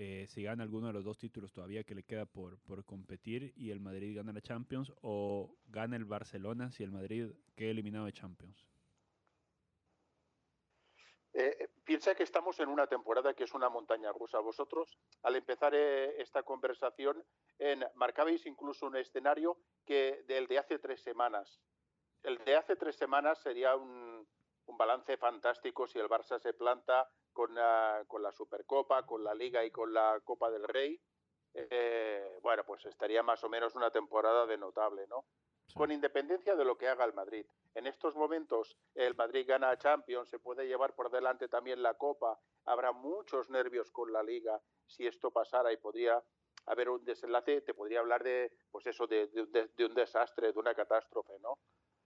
[0.00, 3.52] eh, si gana alguno de los dos títulos todavía que le queda por, por competir
[3.56, 8.06] y el Madrid gana la Champions o gana el Barcelona si el Madrid queda eliminado
[8.06, 8.64] de Champions?
[11.32, 14.38] Eh, piensa que estamos en una temporada que es una montaña rusa.
[14.38, 17.24] Vosotros, al empezar eh, esta conversación,
[17.96, 21.60] marcabais incluso un escenario que del de hace tres semanas.
[22.22, 24.28] El de hace tres semanas sería un,
[24.68, 29.34] un balance fantástico si el Barça se planta con la, con la Supercopa, con la
[29.34, 31.00] Liga y con la Copa del Rey,
[31.54, 35.24] eh, bueno, pues estaría más o menos una temporada de notable, ¿no?
[35.74, 37.46] Con independencia de lo que haga el Madrid.
[37.74, 41.94] En estos momentos el Madrid gana a Champions, se puede llevar por delante también la
[41.94, 46.22] Copa, habrá muchos nervios con la Liga si esto pasara y podría
[46.66, 50.58] haber un desenlace, te podría hablar de, pues eso, de, de, de un desastre, de
[50.58, 51.58] una catástrofe, ¿no?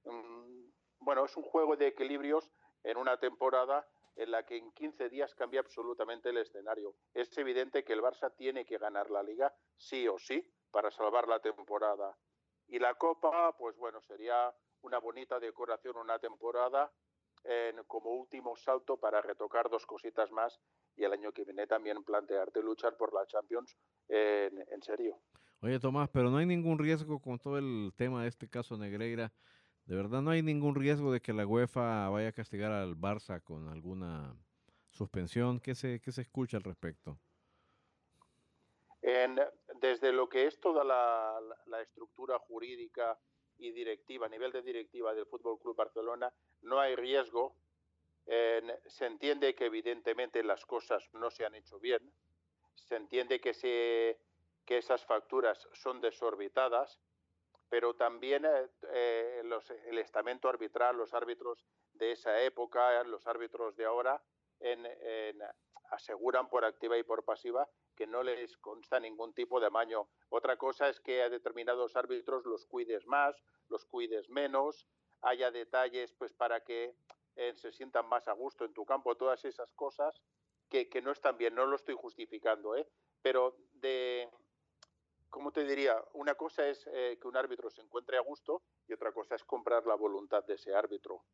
[0.05, 0.62] Mm,
[1.05, 2.51] bueno, es un juego de equilibrios
[2.83, 3.87] en una temporada
[4.17, 6.95] en la que en 15 días cambia absolutamente el escenario.
[7.15, 11.29] Es evidente que el Barça tiene que ganar la liga sí o sí para salvar
[11.29, 12.17] la temporada.
[12.69, 16.93] Y la Copa, pues bueno, sería una bonita decoración, una temporada
[17.87, 20.61] como último salto para retocar dos cositas más
[20.97, 23.77] y el año que viene también plantearte luchar por la Champions
[24.09, 25.19] en, en serio.
[25.61, 29.33] Oye, Tomás, pero no hay ningún riesgo con todo el tema de este caso Negreira
[29.87, 33.43] ¿De verdad no hay ningún riesgo de que la UEFA vaya a castigar al Barça
[33.43, 34.37] con alguna
[34.91, 35.59] suspensión?
[35.61, 37.19] ¿Qué se, qué se escucha al respecto?
[39.03, 39.41] En,
[39.81, 43.19] desde lo que es toda la, estructura jurídica
[43.59, 47.57] y directiva, a nivel de directiva del Fútbol Club Barcelona, no hay riesgo.
[48.87, 52.13] Se entiende que evidentemente las cosas no se han hecho bien.
[52.77, 54.21] Se entiende que, se,
[54.65, 57.01] que esas facturas son desorbitadas
[57.73, 59.43] pero también eh, eh,
[59.87, 61.65] el estamento arbitral, los árbitros
[61.95, 64.23] de esa época, los árbitros de ahora,
[65.91, 67.67] aseguran por activa y por pasiva
[67.97, 70.07] que no les consta ningún tipo de amaño.
[70.29, 74.87] Otra cosa es que a determinados árbitros los cuides más, los cuides menos,
[75.23, 76.95] haya detalles pues para que
[77.37, 80.21] eh, se sientan más a gusto en tu campo, todas esas cosas
[80.69, 82.87] que, que no están bien, no lo estoy justificando, ¿eh?
[83.23, 84.29] pero de,
[85.33, 85.97] ¿cómo te diría?
[86.13, 89.43] Una cosa es eh, que un árbitro se encuentre a gusto y otra cosa es
[89.43, 91.25] comprar la voluntad de ese árbitro.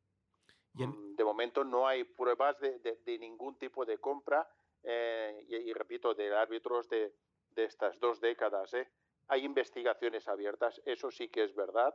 [0.79, 0.91] En...
[0.91, 4.49] Mm, de momento no hay pruebas de, de, de ningún tipo de compra
[4.85, 7.13] eh, y, y, repito, de árbitros de,
[7.51, 8.73] de estas dos décadas.
[8.75, 8.89] ¿eh?
[9.27, 11.93] Hay investigaciones abiertas, eso sí que es verdad,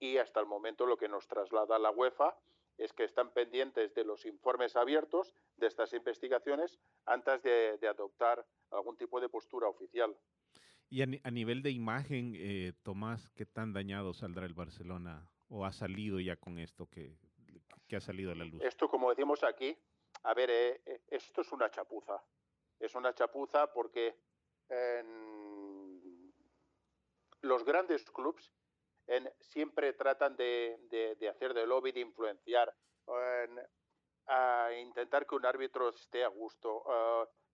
[0.00, 2.34] y hasta el momento lo que nos traslada la UEFA
[2.78, 8.44] es que están pendientes de los informes abiertos de estas investigaciones antes de, de adoptar
[8.70, 10.16] algún tipo de postura oficial.
[10.92, 15.72] Y a, nivel de imagen, eh, Tomás, ¿qué tan dañado saldrá el Barcelona o ha
[15.72, 17.16] salido ya con esto que,
[17.96, 18.60] ha salido a la luz?
[18.62, 19.74] Esto, como decimos aquí,
[20.22, 22.22] a ver, eh, esto es una chapuza.
[22.78, 24.18] Es una chapuza porque
[27.40, 28.52] los grandes clubs
[29.06, 32.70] en, siempre tratan de, hacer de lobby, de influenciar,
[33.06, 33.60] en,
[34.26, 36.84] a intentar que un árbitro esté a gusto,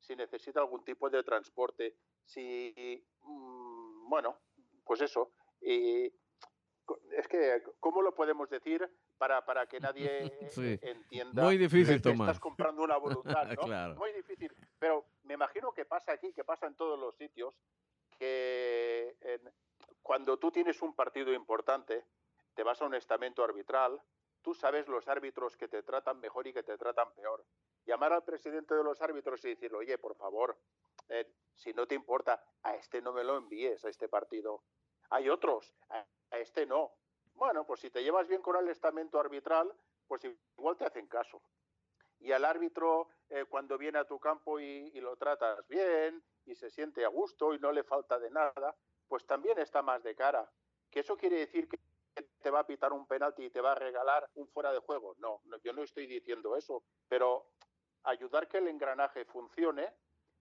[0.00, 1.96] si necesita algún tipo de transporte,
[2.28, 4.38] si, mmm, bueno,
[4.84, 5.32] pues eso.
[5.60, 6.12] Y
[7.16, 10.08] es que, ¿cómo lo podemos decir para, para que nadie
[10.50, 10.78] sí.
[10.82, 13.46] entienda Muy difícil, que estás comprando una voluntad?
[13.56, 13.62] ¿no?
[13.62, 13.94] claro.
[13.96, 14.54] Muy difícil.
[14.78, 17.54] Pero me imagino que pasa aquí, que pasa en todos los sitios,
[18.18, 19.50] que en,
[20.02, 22.04] cuando tú tienes un partido importante,
[22.54, 24.00] te vas a un estamento arbitral,
[24.42, 27.44] tú sabes los árbitros que te tratan mejor y que te tratan peor.
[27.86, 30.58] Llamar al presidente de los árbitros y decirle, oye, por favor,
[31.08, 34.62] eh, si no te importa, a este no me lo envíes, a este partido.
[35.10, 36.06] Hay otros, a,
[36.38, 36.92] este no.
[37.34, 39.72] Bueno, pues si te llevas bien con el estamento arbitral,
[40.06, 40.22] pues
[40.56, 41.42] igual te hacen caso.
[42.20, 46.54] Y al árbitro, eh, cuando viene a tu campo y, y lo tratas bien y
[46.54, 50.14] se siente a gusto y no le falta de nada, pues también está más de
[50.14, 50.50] cara.
[50.90, 51.78] ¿Que eso quiere decir que
[52.40, 55.14] te va a pitar un penalti y te va a regalar un fuera de juego?
[55.18, 57.46] No, no yo no estoy diciendo eso, pero
[58.04, 59.92] ayudar que el engranaje funcione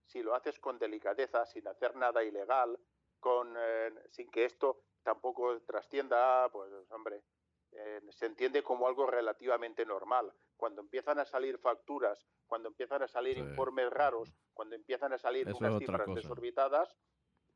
[0.08, 2.80] si lo haces con delicadeza, sin hacer nada ilegal,
[3.20, 7.24] con, eh, sin que esto tampoco trascienda, pues hombre,
[7.72, 10.34] eh, se entiende como algo relativamente normal.
[10.56, 13.42] Cuando empiezan a salir facturas, cuando empiezan a salir Sí.
[13.42, 16.16] informes raros, cuando empiezan a salir Eso unas cifras cosa.
[16.16, 16.98] desorbitadas,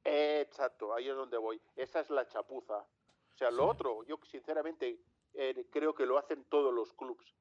[0.03, 1.61] eh, exacto, ahí es donde voy.
[1.75, 2.77] Esa es la chapuza.
[2.79, 4.99] O sea, lo otro, yo sinceramente
[5.33, 7.35] eh, creo que lo hacen todos los clubs.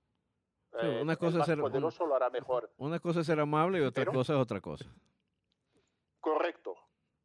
[0.78, 2.70] Sí, una cosa es más ser un- poderoso lo hará mejor.
[2.76, 4.84] Una cosa es ser amable y otra Pero- cosa es otra cosa.
[6.20, 6.76] Correcto,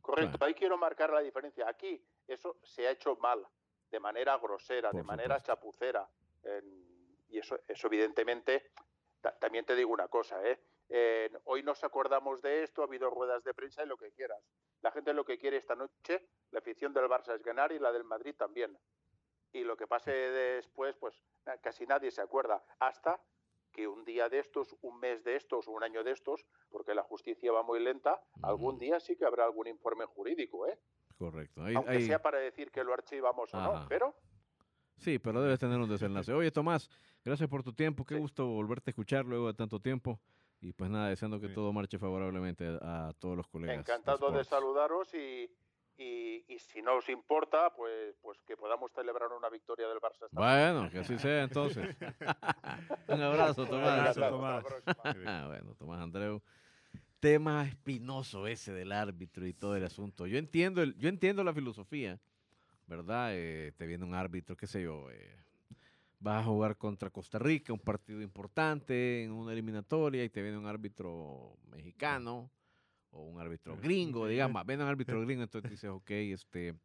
[0.01, 0.43] correcto.
[0.43, 1.67] Ahí quiero marcar la diferencia.
[1.67, 3.45] Aquí eso se ha hecho mal,
[3.91, 6.07] de manera grosera, de manera chapucera.
[7.29, 8.71] Y eso, eso evidentemente,
[9.21, 10.59] ta- también te digo una cosa, ¿eh?
[10.87, 14.39] Eh, hoy nos acordamos de esto, ha habido ruedas de prensa y lo que quieras.
[14.81, 17.91] La gente lo que quiere esta noche, la afición del Barça es ganar y la
[17.91, 18.77] del Madrid también.
[19.51, 21.15] Y lo que pase después, pues
[21.61, 22.63] casi nadie se acuerda.
[22.79, 23.19] Hasta
[23.75, 27.03] que un día de estos, un mes de estos, un año de estos, porque la
[27.03, 30.79] justicia va muy lenta, algún día sí que habrá algún informe jurídico, ¿eh?
[31.17, 31.63] Correcto.
[31.63, 33.81] Ahí- Aunque ahí- sea para decir que lo archivamos o Ajá.
[33.81, 34.15] no, pero
[34.97, 36.31] Sí, pero debes tener un desenlace.
[36.31, 36.89] Oye, Tomás,
[37.25, 38.05] gracias por tu tiempo.
[38.05, 38.21] Qué Sí.
[38.21, 40.21] gusto volverte a escuchar luego de tanto tiempo.
[40.61, 41.53] Y pues nada, deseando que Sí.
[41.53, 43.75] todo marche favorablemente a, a todos los colegas.
[43.77, 44.47] encantado de Sports.
[44.49, 45.51] saludaros y,
[45.97, 50.25] y, y si no os importa, pues, pues que podamos celebrar una victoria del Barça.
[50.25, 50.29] esta.
[50.31, 51.95] Bueno, que así sea entonces.
[53.07, 53.87] un abrazo, Tomás.
[53.87, 54.65] abrazo, Hasta la Tomás.
[55.25, 56.41] Ah, bueno, Tomás Andreu.
[57.19, 60.27] Tema espinoso ese del árbitro y todo el asunto.
[60.27, 62.19] Yo entiendo, el, yo entiendo la filosofía,
[62.87, 63.29] ¿verdad?
[63.33, 65.35] Eh, te viene un árbitro, qué sé yo, eh,
[66.19, 70.57] vas a jugar contra Costa Rica, un partido importante en una eliminatoria y te viene
[70.57, 72.51] un árbitro mexicano
[73.15, 76.75] o un árbitro gringo, digamos, viene un árbitro gringo, entonces dices, ok, este,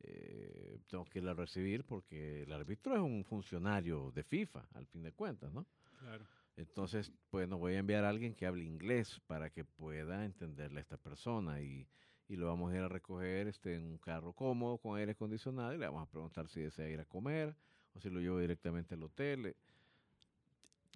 [0.00, 4.86] eh, tengo que ir a recibir porque el árbitro es un funcionario de FIFA, al
[4.86, 5.66] fin de cuentas, ¿no?
[6.00, 6.24] Claro.
[6.56, 10.80] Entonces, pues nos voy a enviar a alguien que hable inglés para que pueda entenderle
[10.80, 11.88] a esta persona y,
[12.28, 15.72] y lo vamos a ir a recoger este, en un carro cómodo con aire acondicionado
[15.72, 17.54] y le vamos a preguntar si desea ir a comer
[17.94, 19.46] o si lo llevo directamente al hotel.
[19.46, 19.56] eh.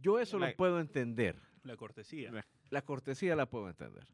[0.03, 2.31] Yo eso La- lo puedo entender, La cortesía.
[2.33, 4.07] La- la cortesía la puedo entender.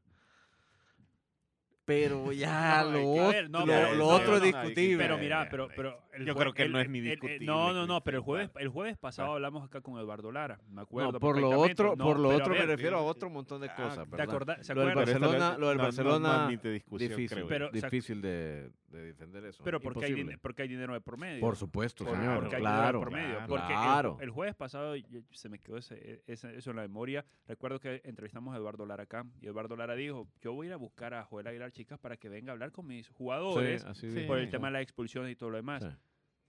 [1.85, 4.99] Pero ya No, lo, ver, no, lo- pero- lo no, otro no, es discutible.
[5.05, 7.11] Pero mira, pero, eh, pero el yo creo que el- no es ni el- el-
[7.12, 9.35] discutible, no, no, no, pero el jueves, el jueves pasado Claro.
[9.35, 11.12] hablamos acá con Eduardo Lara, me acuerdo.
[11.12, 13.68] No, por lo otro, No, por lo otro me refiero a pero- otro montón de
[13.70, 14.95] Ah, cosas, ¿te acordás- ¿se Lo del?
[14.95, 19.45] Barcelona, lo del No- no- Barcelona no admite discusión, difícil, creo difícil de, de defender
[19.47, 19.64] eso.
[19.64, 21.41] Pero porque hay, porque hay dinero de por medio.
[21.41, 22.41] Por supuesto, señor.
[22.43, 23.28] porque hay dinero de claro, por medio.
[23.30, 24.18] claro, Porque el- claro.
[24.20, 24.95] el, jueves pasado
[25.33, 27.24] se me quedó ese- ese- eso en la memoria.
[27.49, 30.72] Recuerdo que entrevistamos a Eduardo Lara acá y Eduardo Lara dijo, yo voy a ir
[30.74, 34.08] a buscar a Joel Aguilar Chicas para que venga a hablar con mis jugadores Sí.
[34.26, 35.82] por el tema de la expulsión y todo lo demás.
[35.82, 35.88] Sí.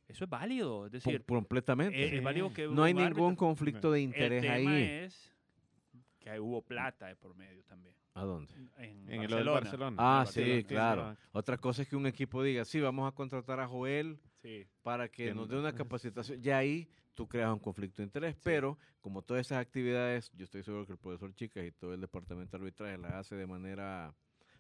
[0.10, 0.86] Eso es válido.
[0.86, 2.16] Es decir, completamente.
[2.18, 4.84] es válido que no hay ningún árbitro- conflicto de El interés tema ahí.
[4.84, 5.34] es
[6.20, 7.96] que hubo plata de por medio también.
[8.14, 8.54] ¿A dónde?
[8.78, 9.98] En, En el Barcelona.
[10.00, 11.18] Ah, el sí, Barcelona, claro.
[11.32, 14.68] Otra cosa es que un equipo diga, sí, vamos a contratar a Joel Sí.
[14.84, 16.42] para que nos no- dé una capacitación.
[16.42, 20.64] Ya ahí tú creas un conflicto de interés, pero como todas esas actividades, yo estoy
[20.64, 24.14] seguro que el profesor Chicas y todo el departamento de arbitraje las hace de manera...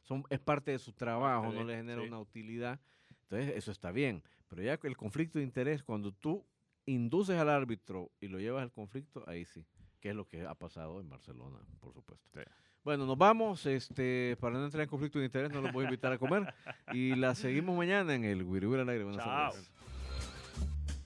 [0.03, 2.07] Son, es parte de su trabajo, no le genera sí.
[2.07, 2.79] una utilidad.
[3.23, 4.21] Entonces, eso está bien.
[4.47, 6.45] Pero ya el conflicto de interés, cuando tú
[6.85, 9.65] induces al árbitro y lo llevas al conflicto, ahí sí,
[9.99, 12.29] que es lo que ha pasado en Barcelona, por supuesto.
[12.33, 12.41] Sí.
[12.83, 15.87] Bueno, nos vamos, este, para no entrar en conflicto de interés, no los voy a
[15.87, 16.53] invitar a comer
[16.91, 19.05] y la seguimos mañana en el Wiri Wiri al aire.
[19.05, 19.51] Buenas Chao.
[19.51, 19.71] tardes.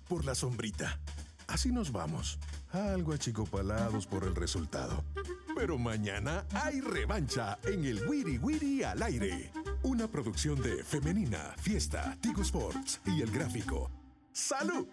[0.08, 1.00] por la sombrita.
[1.48, 2.40] Así nos vamos,
[2.72, 5.04] algo achicopalados por el resultado.
[5.58, 9.52] Pero mañana hay revancha en el Wiri Wiri al aire.
[9.82, 13.90] Una producción de Femenina, Fiesta, Tigo Sports y El Gráfico.
[14.32, 14.88] ¡Salud!